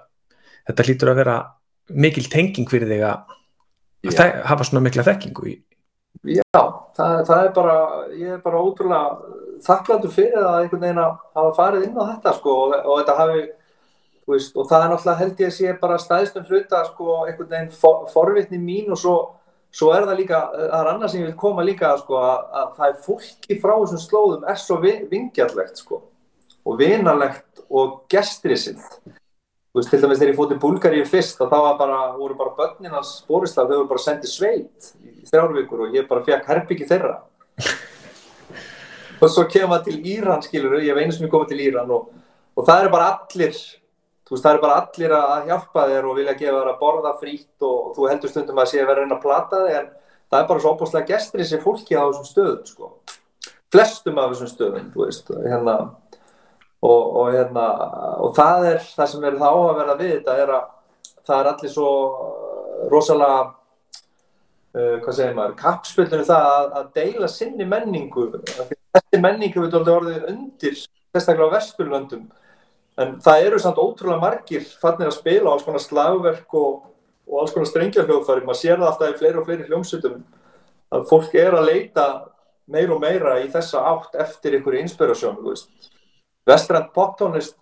[0.69, 1.37] þetta hlýtur að vera
[2.03, 5.55] mikil tenging fyrir þig að hafa svona mikla þekkingu í
[6.23, 6.61] Já,
[6.95, 7.77] það, það er bara
[8.15, 12.35] ég er bara ótrúlega þakklandur fyrir að einhvern veginn að hafa farið inn á þetta
[12.37, 13.41] sko og, og þetta hafi
[14.31, 17.73] veist, og það er náttúrulega held ég að sé bara stæðstum hluta sko einhvern veginn
[17.75, 19.17] for, forvitni mín og svo,
[19.75, 22.71] svo er það líka, það er annað sem ég vil koma líka sko að, að
[22.79, 26.05] það er fólki frá þessum slóðum er svo vingjarlegt sko
[26.63, 29.03] og vinarlegt og gestrisitt
[29.73, 32.51] Þú veist, til dæmis þegar ég fótt í Búlgaríu fyrst og þá bara, voru bara
[32.59, 34.91] börninans bórislag, þau voru bara sendið sveit
[35.23, 37.15] í þrjárvíkur og ég bara fekk herbyggi þeirra.
[39.23, 41.95] og svo kemur maður til Íran, skilur, ég hef einu sem ég komið til Íran
[41.95, 42.11] og,
[42.57, 46.39] og það eru bara allir, veist, það eru bara allir að hjálpa þér og vilja
[46.43, 49.17] gefa þér að borða frít og, og þú heldur stundum að sé að vera einn
[49.17, 49.91] að plata þig en
[50.33, 52.95] það er bara svo óbúslega gestur þessi fólki á þessum stöðum, sko.
[53.73, 55.77] Flestum af þessum stöðum, veist, hérna
[56.83, 57.65] Og, hérna,
[58.19, 60.65] og það er það sem er það áhugaverða við þetta er að
[61.29, 61.91] það er allir svo
[62.91, 63.37] rosalega
[64.73, 68.29] hvað segir maður, kappspillinu það að, að deila sinni menningu.
[68.93, 72.31] Þessi menningu við orðið undir sérstaklega á Vesturlöndum.
[73.01, 76.91] En það eru samt ótrúlega margir fannir að spila á alls konar slagverk og,
[77.29, 80.19] og alls konar strengjarhljóðfæri maður sér það alltaf í fleiri og fleiri hljómsutum
[80.93, 82.07] að fólk er að leita
[82.73, 85.89] meir og meira í þessa átt eftir einhverju inspirasjón, þú veist.
[86.49, 87.57] Vestrænt poptónlist,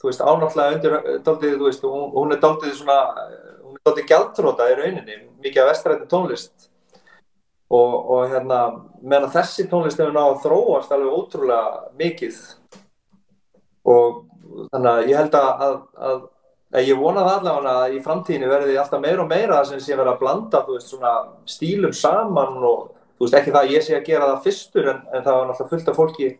[0.00, 0.96] þú veist, ánáttúrulega undir,
[1.26, 1.86] daldið, þú veist,
[2.16, 2.98] hún, er daldið svona,
[3.86, 6.68] daldið gæltróta í rauninni, mikið af vestræntni tónlist.
[7.70, 8.60] Og, og hérna,
[9.02, 12.40] meðan þessi tónlist hefur náðu að þróast alveg ótrúlega mikið.
[13.90, 14.24] Og
[14.72, 15.76] þannig að ég held að, að,
[16.08, 16.22] að,
[16.74, 19.94] að ég vona það allavega að í framtíðinu verði alltaf meira og meira sem sé
[19.94, 21.14] verið að blanda, þú veist, svona
[21.48, 25.02] stílum saman og, þú veist, ekki það að ég sé að gera það fyrstur en,
[25.14, 26.30] en það var náttúrulega fullt af fólki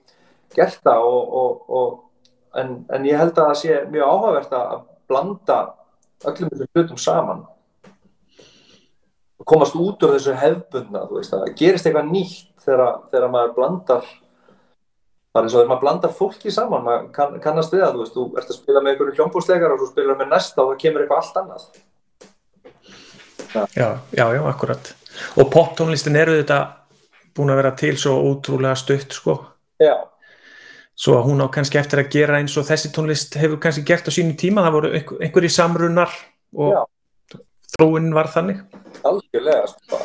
[0.57, 1.99] gert það og, og, og,
[2.59, 4.81] en, en ég held að það sé mjög áhugavert að
[5.11, 5.61] blanda
[6.29, 7.45] öllum þessum hlutum saman.
[9.41, 14.11] Og komast út úr þessu hefbundna, það gerist eitthvað nýtt þegar, þegar maður blandar
[15.31, 18.03] það er eins og þegar maður blandar fólki saman, maður kann, kannast við að þú
[18.03, 20.83] veist, þú ert að spila með einhverju hljómbúsleikar og þú spila með næsta og það
[20.85, 21.69] kemur eitthvað allt annað.
[23.51, 24.93] Já, já, já, já akkurat.
[25.41, 26.61] Og poptónlistin eru þetta
[27.35, 29.39] búin að vera til svo ótrúlega stutt, sko.
[29.81, 29.95] Já
[31.01, 34.09] svo að hún á kannski eftir að gera eins og þessi tónlist hefur kannski gert
[34.09, 36.17] á sínu tíma það voru einhverjir samrunnar
[36.53, 36.81] og já.
[37.77, 38.61] þróunin var þannig
[39.09, 40.01] Algjörlega sko.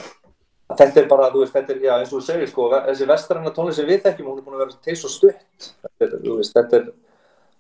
[0.80, 3.52] þetta er bara, þú veist, þetta er, já, eins og þú segir sko, þessi vestranna
[3.56, 5.68] tónlist sem við þekkjum hún er búin að vera til svo stutt
[6.00, 6.88] þetta þú veist, þetta er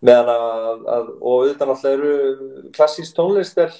[0.05, 3.75] meðan að, að og auðvitað náttúrulega eru klassísk tónlist er,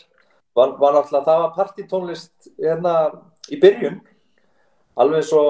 [0.58, 2.98] var, var náttúrulega það var partítónlist hérna
[3.48, 4.02] í byrjun
[5.02, 5.44] alveg svo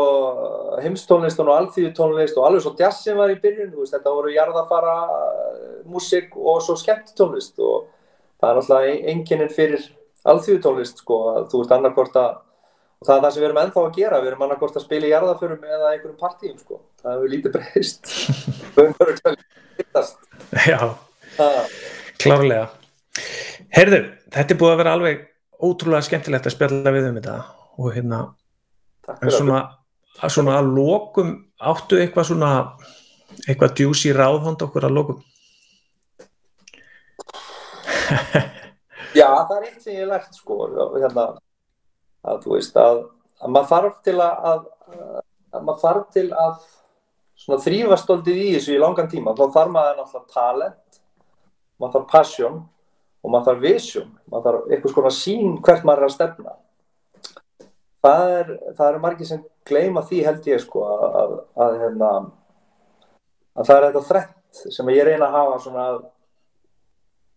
[0.82, 4.96] heimstónlistan og alþýðutónlist og alveg svo jazzin var í byrjun veist, þetta voru jarðafara
[5.86, 7.86] músik og svo skemmtitónlist og
[8.41, 9.86] það er alltaf enginninn fyrir
[10.26, 11.20] alþýðutónlist sko,
[11.52, 12.41] þú veist annarkort að
[12.96, 15.08] og það er það sem við erum ennþá að gera við erum annarkort að spila
[15.08, 18.14] í jarðaförum eða einhverjum partíum sko, það hefur lítið breyst.
[18.76, 19.36] Við höfum verið að
[19.80, 20.18] hittast.
[20.66, 20.80] Já,
[22.24, 22.66] klárlega.
[23.76, 24.02] Herðu,
[24.34, 25.22] þetta er búið að vera alveg
[25.66, 27.38] ótrúlega skemmtilegt að spjalla við um þetta
[27.76, 28.22] og hérna
[29.14, 29.60] en svona,
[30.28, 32.51] svona að lokum áttu eitthvað svona
[33.45, 35.20] eitthvað djúsi ráðhónd okkur að lokum?
[39.16, 40.56] Já, það er eitt sem ég lært sko
[40.95, 41.26] hérna,
[42.26, 43.03] að þú veist að,
[43.41, 44.62] að maður þarf til að, að,
[45.56, 46.56] að maður þarf til að
[47.45, 49.36] svona þrýfast doldið í þessu í langan tíma.
[49.38, 51.01] Þá þarf maður náttúrulega talent
[51.80, 52.62] maður þarf passion
[53.22, 54.12] og maður þarf vision.
[54.32, 56.56] Maður þarf eitthvað svona sín hvert maður er að stefna
[58.06, 62.12] það er, það eru margir sem gleima því held ég sko að, að, að, hérna,
[63.56, 65.88] að það er þetta þrett sem ég reyna að hafa svona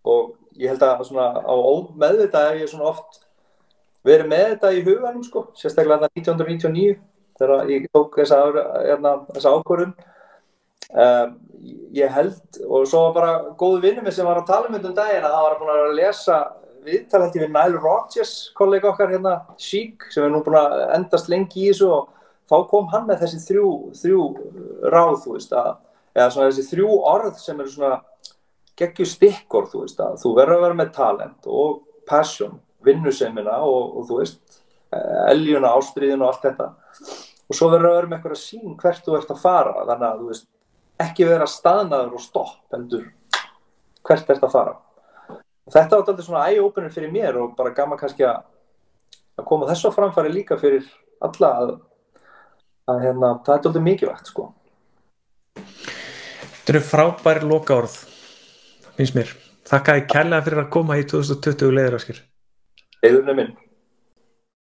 [0.09, 1.55] og ég held að svona á
[1.99, 3.23] meðvitað er ég svona oft
[4.07, 6.99] verið með þetta í huganum sko, sérstaklega þetta 1999
[7.39, 8.39] þegar ég tók þessa,
[8.87, 9.93] hérna, þessa ákvörðun.
[10.89, 11.35] Um,
[11.93, 14.97] ég held og svo var bara góðu vinnum sem var að tala um þetta um
[14.97, 16.37] daginn að það var að lesa
[16.87, 21.65] viðtalandi við Nile Rodgers, kollega okkar hérna, Sheik, sem er nú búin að endast lengi
[21.65, 22.09] í þessu og
[22.49, 23.73] þá kom hann með þessi þrjú,
[24.03, 24.23] þrjú
[24.95, 25.73] ráð, þú veist, að,
[26.15, 27.99] eða svona þessi þrjú orð sem eru svona
[28.79, 33.99] geggjur stikkorð, þú veist, að þú verður að vera með talent og passion, vinnusemina og,
[33.99, 34.61] og þú veist,
[35.29, 36.71] eljuna, ástriðin og allt þetta
[37.49, 40.09] og svo verður að vera með eitthvað að sín hvert þú ert að fara, þannig
[40.09, 40.49] að þú veist,
[41.05, 43.07] ekki vera staðnaður og stopp, endur
[44.09, 44.75] hvert ert að fara.
[45.69, 48.41] Þetta var alltaf svona eye-opener fyrir mér og bara gama kannski að,
[49.37, 50.87] að koma þessu á framfæri líka fyrir
[51.25, 51.75] alla að,
[52.89, 54.49] að hérna, það er alltaf mikilvægt sko.
[55.59, 58.01] Þetta eru frábæri loka orð,
[58.97, 59.35] finnst mér.
[59.69, 62.23] Þakka þið kærlega fyrir að koma í 2020 leiðiraskir.
[63.05, 63.57] Eðurinn er minn.